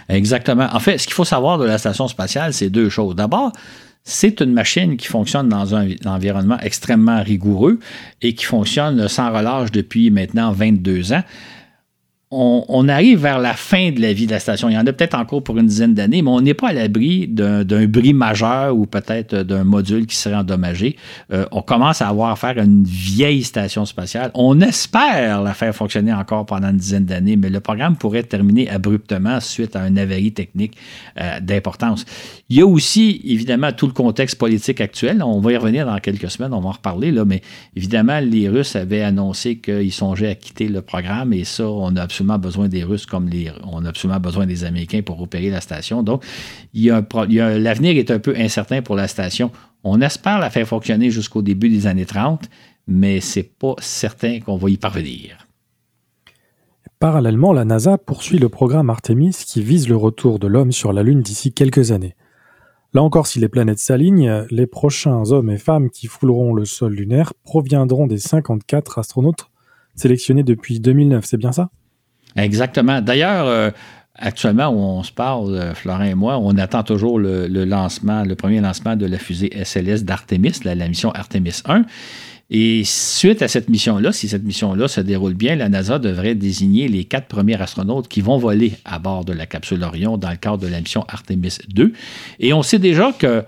[0.08, 0.68] Exactement.
[0.72, 3.14] En fait, ce qu'il faut savoir de la station spatiale, c'est deux choses.
[3.14, 3.52] D'abord,
[4.04, 7.78] c'est une machine qui fonctionne dans un environnement extrêmement rigoureux
[8.22, 11.22] et qui fonctionne sans relâche depuis maintenant 22 ans
[12.32, 14.68] on, arrive vers la fin de la vie de la station.
[14.68, 16.72] Il y en a peut-être encore pour une dizaine d'années, mais on n'est pas à
[16.72, 20.96] l'abri d'un bris majeur ou peut-être d'un module qui serait endommagé.
[21.32, 24.30] Euh, on commence à avoir affaire à une vieille station spatiale.
[24.34, 28.70] On espère la faire fonctionner encore pendant une dizaine d'années, mais le programme pourrait terminer
[28.70, 30.76] abruptement suite à un avarie technique
[31.20, 32.04] euh, d'importance.
[32.48, 35.20] Il y a aussi, évidemment, tout le contexte politique actuel.
[35.24, 37.42] On va y revenir dans quelques semaines, on va en reparler, là, mais
[37.74, 42.02] évidemment, les Russes avaient annoncé qu'ils songeaient à quitter le programme et ça, on a
[42.02, 45.60] absolument besoin des Russes comme les, on a absolument besoin des Américains pour opérer la
[45.60, 46.02] station.
[46.02, 46.24] Donc,
[46.74, 49.50] l'avenir est un peu incertain pour la station.
[49.84, 52.48] On espère la faire fonctionner jusqu'au début des années 30,
[52.86, 55.46] mais c'est pas certain qu'on va y parvenir.
[56.98, 61.02] Parallèlement, la NASA poursuit le programme Artemis qui vise le retour de l'homme sur la
[61.02, 62.14] Lune d'ici quelques années.
[62.92, 66.92] Là encore, si les planètes s'alignent, les prochains hommes et femmes qui fouleront le sol
[66.92, 69.46] lunaire proviendront des 54 astronautes
[69.94, 71.70] sélectionnés depuis 2009, c'est bien ça?
[72.36, 73.00] Exactement.
[73.00, 73.70] D'ailleurs, euh,
[74.14, 78.34] actuellement où on se parle, euh, Florent et moi, on attend toujours le, lancement, le
[78.34, 81.84] premier lancement de la fusée SLS d'Artemis, la, la, mission Artemis 1.
[82.52, 86.88] Et suite à cette mission-là, si cette mission-là se déroule bien, la NASA devrait désigner
[86.88, 90.36] les quatre premiers astronautes qui vont voler à bord de la capsule Orion dans le
[90.36, 91.92] cadre de la mission Artemis 2.
[92.40, 93.44] Et on sait déjà que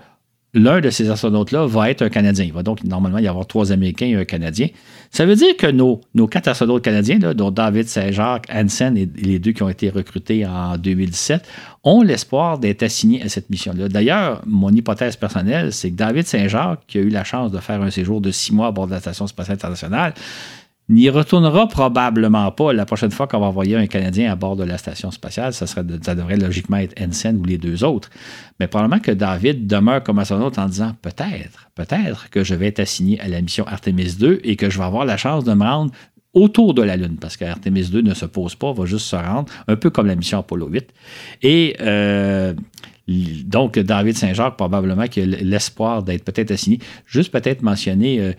[0.53, 2.45] l'un de ces astronautes-là va être un Canadien.
[2.45, 4.67] Il va donc normalement y avoir trois Américains et un Canadien.
[5.09, 9.51] Ça veut dire que nos, quatre astronautes canadiens, dont David Saint-Jacques, Hansen et les deux
[9.51, 11.47] qui ont été recrutés en 2017,
[11.83, 13.89] ont l'espoir d'être assignés à cette mission-là.
[13.89, 17.81] D'ailleurs, mon hypothèse personnelle, c'est que David Saint-Jacques, qui a eu la chance de faire
[17.81, 20.13] un séjour de six mois à bord de la Station spatiale internationale,
[20.89, 24.63] n'y retournera probablement pas la prochaine fois qu'on va envoyer un Canadien à bord de
[24.63, 25.53] la station spatiale.
[25.53, 28.09] Ça, serait, devrait logiquement être Ensign ou les deux autres.
[28.59, 32.79] Mais probablement que David demeure comme astronaute en disant peut-être, peut-être que je vais être
[32.79, 35.63] assigné à la mission Artemis 2 et que je vais avoir la chance de me
[35.63, 35.91] rendre
[36.33, 39.51] autour de la Lune, parce qu'Artemis 2 ne se pose pas, va juste se rendre,
[39.67, 40.89] un peu comme la mission Apollo 8.
[41.43, 42.53] Et euh,
[43.07, 46.79] donc, David Saint-Jacques, probablement, qui a l'espoir d'être peut-être assigné.
[47.05, 48.33] Juste peut-être mentionner, euh,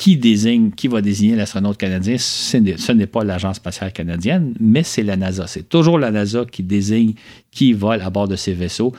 [0.00, 2.56] qui désigne, qui va désigner l'astronaute canadien, ce
[2.92, 5.46] n'est pas l'Agence spatiale canadienne, mais c'est la NASA.
[5.46, 7.12] C'est toujours la NASA qui désigne
[7.50, 8.94] qui vole à bord de ces vaisseaux.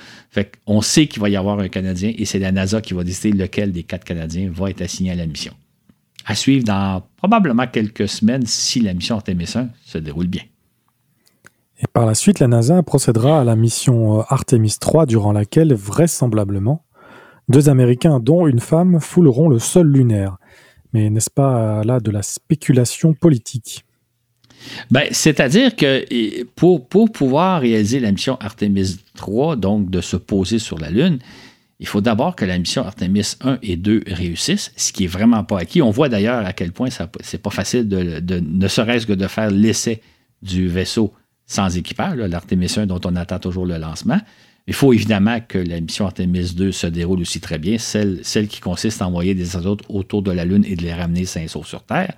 [0.68, 3.36] On sait qu'il va y avoir un Canadien et c'est la NASA qui va décider
[3.36, 5.54] lequel des quatre Canadiens va être assigné à la mission.
[6.28, 10.44] À suivre dans probablement quelques semaines si la mission Artemis 1 se déroule bien.
[11.80, 15.74] Et par la suite, la NASA procédera à la mission euh, Artemis 3 durant laquelle,
[15.74, 16.86] vraisemblablement,
[17.50, 20.38] deux Américains, dont une femme, fouleront le sol lunaire.
[20.94, 23.86] Mais n'est-ce pas là de la spéculation politique?
[24.90, 30.60] Ben, C'est-à-dire que pour, pour pouvoir réaliser la mission Artemis 3, donc de se poser
[30.60, 31.20] sur la Lune,
[31.80, 35.44] il faut d'abord que la mission Artemis 1 et 2 réussissent, ce qui est vraiment
[35.44, 35.82] pas acquis.
[35.82, 39.50] On voit d'ailleurs à quel point c'est pas facile de, ne serait-ce que de faire
[39.50, 40.02] l'essai
[40.44, 41.12] du vaisseau
[41.48, 44.20] sans équipage, l'Artemis 1 dont on attend toujours le lancement.
[44.68, 48.60] Il faut évidemment que la mission Artemis 2 se déroule aussi très bien, celle, qui
[48.60, 51.48] consiste à envoyer des astronautes autour de la Lune et de les ramener sains et
[51.48, 52.14] sur Terre.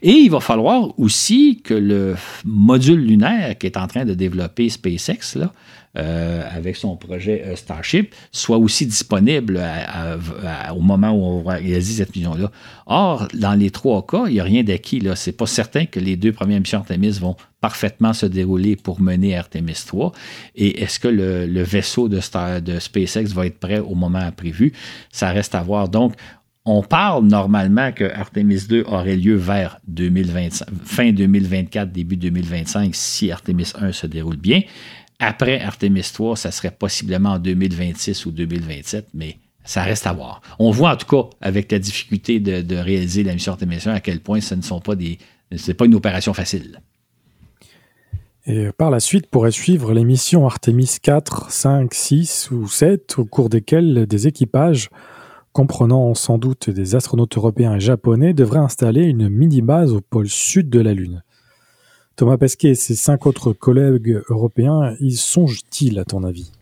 [0.00, 4.70] Et il va falloir aussi que le module lunaire qui est en train de développer
[4.70, 5.38] SpaceX,
[5.98, 9.60] euh, avec son projet euh, Starship soit aussi disponible
[10.74, 12.50] au moment où on va réaliser cette mission-là.
[12.86, 15.02] Or, dans les trois cas, il n'y a rien d'acquis.
[15.14, 19.00] Ce n'est pas certain que les deux premières missions Artemis vont parfaitement se dérouler pour
[19.00, 20.12] mener Artemis 3.
[20.56, 22.20] Et est-ce que le, vaisseau de,
[22.60, 24.72] de SpaceX va être prêt au moment prévu?
[25.10, 25.88] Ça reste à voir.
[25.88, 26.14] Donc,
[26.64, 33.32] on parle normalement que Artemis 2 aurait lieu vers 2025, fin 2024, début 2025, si
[33.32, 34.62] Artemis 1 se déroule bien.
[35.24, 40.42] Après Artemis 3, ça serait possiblement en 2026 ou 2027, mais ça reste à voir.
[40.58, 44.00] On voit en tout cas avec la difficulté de, réaliser la mission Artemis 1 à
[44.00, 45.18] quel point ce ne sont pas des,
[45.54, 46.80] c'est pas une opération facile.
[48.46, 53.24] Et par la suite pourrait suivre les missions Artemis 4, 5, 6 ou 7, au
[53.24, 54.88] cours desquelles des équipages,
[55.52, 60.68] comprenant sans doute des astronautes européens et japonais, devraient installer une mini-base au pôle sud
[60.68, 61.22] de la Lune.
[62.16, 66.52] Thomas Pesquet et ses cinq autres collègues européens, ils songent-ils à ton avis?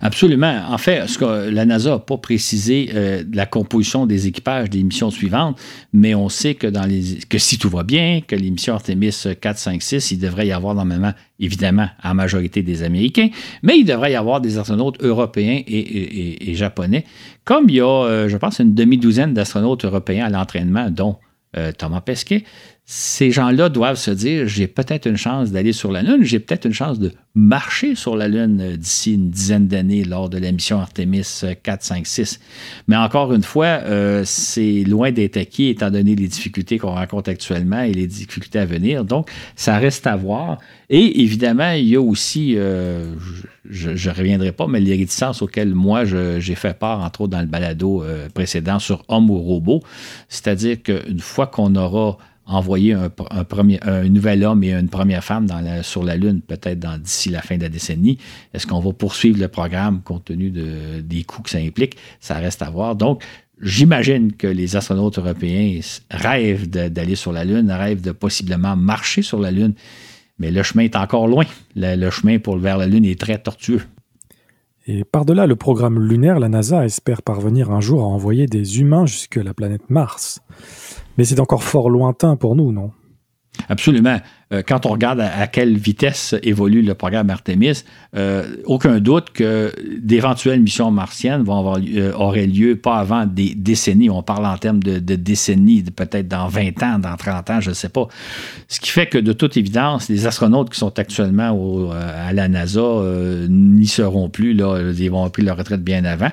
[0.00, 0.64] Absolument.
[0.68, 4.82] En fait, ce que la NASA n'a pas précisé euh, la composition des équipages des
[4.82, 5.58] missions suivantes,
[5.92, 6.68] mais on sait que,
[7.38, 10.74] si tout va bien, que les missions Artemis 4, 5, 6, il devrait y avoir
[10.74, 13.28] normalement, évidemment, en majorité des Américains,
[13.62, 17.04] mais il devrait y avoir des astronautes européens et, japonais,
[17.44, 21.16] comme il y a, euh, je pense, une demi-douzaine d'astronautes européens à l'entraînement, dont
[21.56, 22.44] euh, Thomas Pesquet
[22.90, 26.64] ces gens-là doivent se dire j'ai peut-être une chance d'aller sur la Lune, j'ai peut-être
[26.64, 30.50] une chance de marcher sur la Lune euh, d'ici une dizaine d'années lors de la
[30.52, 32.40] mission Artemis 4, 5, 6.
[32.86, 37.28] Mais encore une fois, euh, c'est loin d'être acquis étant donné les difficultés qu'on rencontre
[37.28, 39.04] actuellement et les difficultés à venir.
[39.04, 40.56] Donc, ça reste à voir.
[40.88, 43.12] Et évidemment, il y a aussi, euh,
[43.68, 47.40] je ne reviendrai pas, mais les réticences auxquelles moi j'ai fait part, entre autres dans
[47.40, 49.82] le balado précédent sur homme ou robot.
[50.30, 52.16] C'est-à-dire qu'une fois qu'on aura
[52.48, 53.10] envoyer un,
[53.44, 55.46] premier, un nouvel homme et une première femme
[55.82, 58.18] sur la Lune, peut-être d'ici la fin de la décennie.
[58.54, 61.96] Est-ce qu'on va poursuivre le programme compte tenu de, des coûts que ça implique?
[62.20, 62.96] Ça reste à voir.
[62.96, 63.22] Donc,
[63.60, 65.80] J'imagine que les astronautes européens
[66.10, 69.74] rêvent d'aller sur la Lune, rêvent de possiblement marcher sur la Lune,
[70.38, 71.44] mais le chemin est encore loin.
[71.74, 73.82] Le, chemin pour vers la Lune est très tortueux.
[74.86, 79.06] Et par-delà le programme lunaire, la NASA espère parvenir un jour à envoyer des humains
[79.06, 80.40] jusqu'à la planète Mars.
[81.18, 82.92] Mais c'est encore fort lointain pour nous, non?
[83.68, 84.20] Absolument.
[84.52, 87.82] euh, quand on regarde à, quelle vitesse évolue le programme Artemis,
[88.16, 91.78] euh, aucun doute que d'éventuelles missions martiennes vont avoir,
[92.14, 94.08] auraient lieu pas avant des décennies.
[94.10, 97.74] On parle en termes de, décennies, peut-être dans 20 ans, dans 30 ans, je ne
[97.74, 98.06] sais pas.
[98.68, 103.02] Ce qui fait que de toute évidence, les astronautes qui sont actuellement à la NASA
[103.48, 104.54] n'y seront plus.
[104.54, 106.30] Là, ils vont avoir leur retraite bien avant.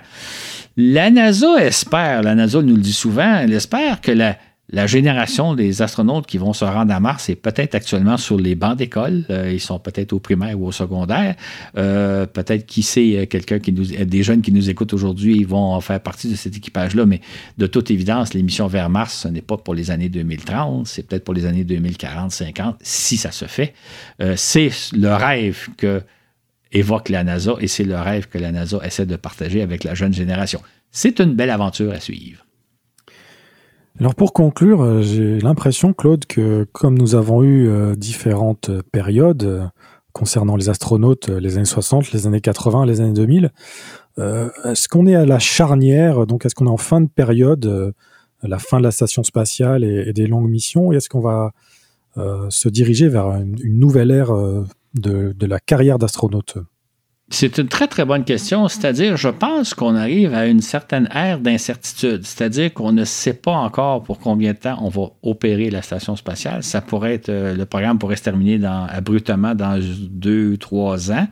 [0.77, 4.38] La NASA espère, la NASA nous le dit souvent, elle espère que la,
[4.70, 8.55] la génération des astronautes qui vont se rendre à Mars est peut-être actuellement sur les
[8.55, 9.24] bancs d'école.
[9.30, 11.36] Euh, ils sont peut-être au primaire ou au secondaire.
[11.78, 15.80] Euh, peut-être qui sait, euh, quelqu'un qui nous, des jeunes qui nous écoutent aujourd'hui vont
[15.82, 17.05] faire partie de cet équipage-là.
[17.05, 17.22] Mais
[17.59, 21.24] de toute évidence, l'émission vers Mars, ce n'est pas pour les années 2030, c'est peut-être
[21.24, 23.74] pour les années 2040, 50, si ça se fait.
[24.36, 26.01] c'est le rêve que
[26.72, 29.93] évoque la NASA et c'est le rêve que la NASA essaie de partager avec la
[29.93, 30.61] jeune génération.
[30.91, 32.45] C'est une belle aventure à suivre.
[33.98, 39.43] Alors pour conclure, euh, j'ai l'impression, Claude, que comme nous avons eu euh, différentes périodes
[39.43, 39.66] euh,
[40.12, 43.52] concernant les astronautes, les années 60, les années 80, les années 2000,
[44.18, 47.93] est-ce qu'on est à la charnière, donc est-ce qu'on est en fin de période,
[48.43, 51.52] la fin de la station spatiale et, des longues missions, et est-ce qu'on va
[52.16, 54.32] se diriger vers une, nouvelle ère
[54.93, 56.60] de la carrière d'astronaute?
[57.30, 58.67] C'est une très, très bonne question.
[58.67, 62.23] C'est-à-dire, je pense qu'on arrive à une certaine ère d'incertitude.
[62.23, 66.15] C'est-à-dire qu'on ne sait pas encore pour combien de temps on va opérer la station
[66.15, 66.61] spatiale.
[66.63, 71.28] Ça pourrait être, euh, le programme pourrait se terminer abruptement dans deux, trois ans.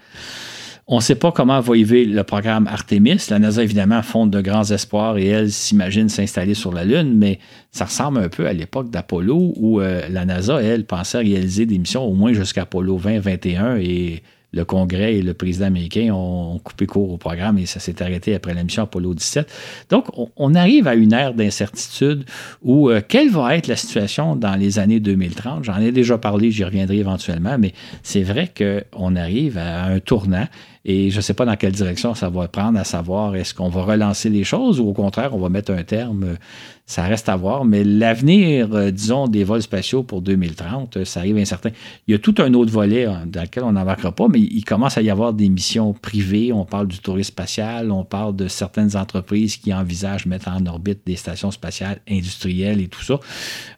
[0.87, 3.27] On ne sait pas comment va vivre le programme Artemis.
[3.29, 7.39] La NASA, évidemment, fonde de grands espoirs et elle s'imagine s'installer sur la Lune, mais
[7.71, 11.77] ça ressemble un peu à l'époque d'Apollo où euh, la NASA, elle, pensait réaliser des
[11.77, 14.23] missions au moins jusqu'à Apollo 20, 21 et
[14.53, 18.35] le Congrès et le président américain ont, coupé court au programme et ça s'est arrêté
[18.35, 19.51] après la mission Apollo 17.
[19.89, 20.05] Donc,
[20.37, 22.25] on, arrive à une ère d'incertitude
[22.61, 25.63] où euh, quelle va être la situation dans les années 2030?
[25.63, 27.73] J'en ai déjà parlé, j'y reviendrai éventuellement, mais
[28.03, 30.47] c'est vrai qu'on arrive à un tournant
[30.85, 33.69] et je ne sais pas dans quelle direction ça va prendre, à savoir est-ce qu'on
[33.69, 36.37] va relancer les choses ou au contraire, on va mettre un terme
[36.85, 37.65] ça reste à voir.
[37.65, 41.69] Mais l'avenir, euh, disons, des vols spatiaux pour 2030, euh, ça arrive incertain.
[42.07, 44.63] Il y a tout un autre volet hein, dans lequel on n'embarquera pas, mais il
[44.65, 46.51] commence à y avoir des missions privées.
[46.51, 50.99] On parle du tourisme spatial, on parle de certaines entreprises qui envisagent mettre en orbite
[51.05, 53.19] des stations spatiales industrielles et tout ça.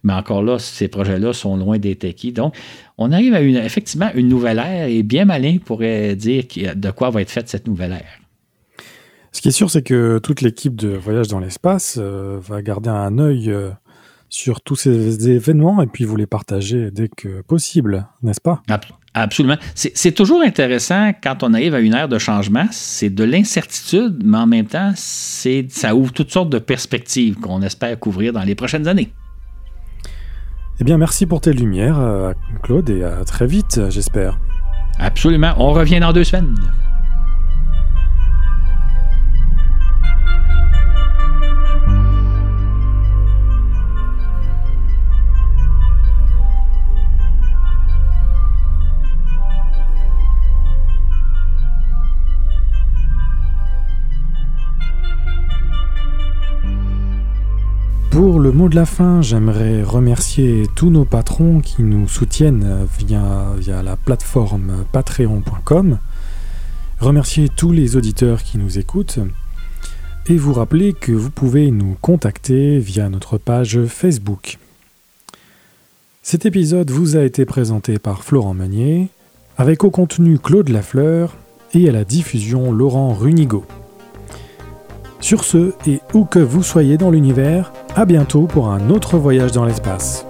[0.04, 2.32] Mais encore là, ces projets-là sont loin d'être acquis.
[2.32, 2.56] Donc,
[2.98, 6.44] on arrive à une, effectivement une nouvelle ère et bien malin pourrait dire
[6.76, 8.25] de quoi va être faite cette nouvelle ère.
[9.36, 12.90] Ce qui est sûr, c'est que toute l'équipe de Voyage dans l'espace euh, va garder
[12.90, 13.70] un œil euh,
[14.30, 18.64] sur tous ces événements et puis vous les partager dès que possible, n'est-ce pas?
[19.14, 19.58] Absolument.
[19.74, 22.66] C'est toujours intéressant quand on arrive à une ère de changement.
[22.72, 28.00] C'est de l'incertitude, mais en même temps, ça ouvre toutes sortes de perspectives qu'on espère
[28.00, 29.12] couvrir dans les prochaines années.
[30.80, 32.32] Eh bien, merci pour tes lumières, euh,
[32.64, 34.40] Claude, et à très vite, j'espère.
[34.98, 35.56] Absolument.
[35.58, 36.56] On revient dans deux semaines.
[58.16, 63.84] Pour le mot de la fin, j'aimerais remercier tous nos patrons qui nous soutiennent via,
[63.84, 65.98] la plateforme patreon.com,
[67.02, 69.20] remercier tous les auditeurs qui nous écoutent,
[70.28, 74.60] et vous rappeler que vous pouvez nous contacter via notre page Facebook.
[76.22, 79.10] Cet épisode vous a été présenté par Florent Meunier,
[79.58, 81.36] avec au contenu Claude Lafleur
[81.74, 83.66] et à la diffusion Laurent Runigo.
[85.20, 89.52] Sur ce, et où que vous soyez dans l'univers, à bientôt pour un autre voyage
[89.52, 90.26] dans l'espace.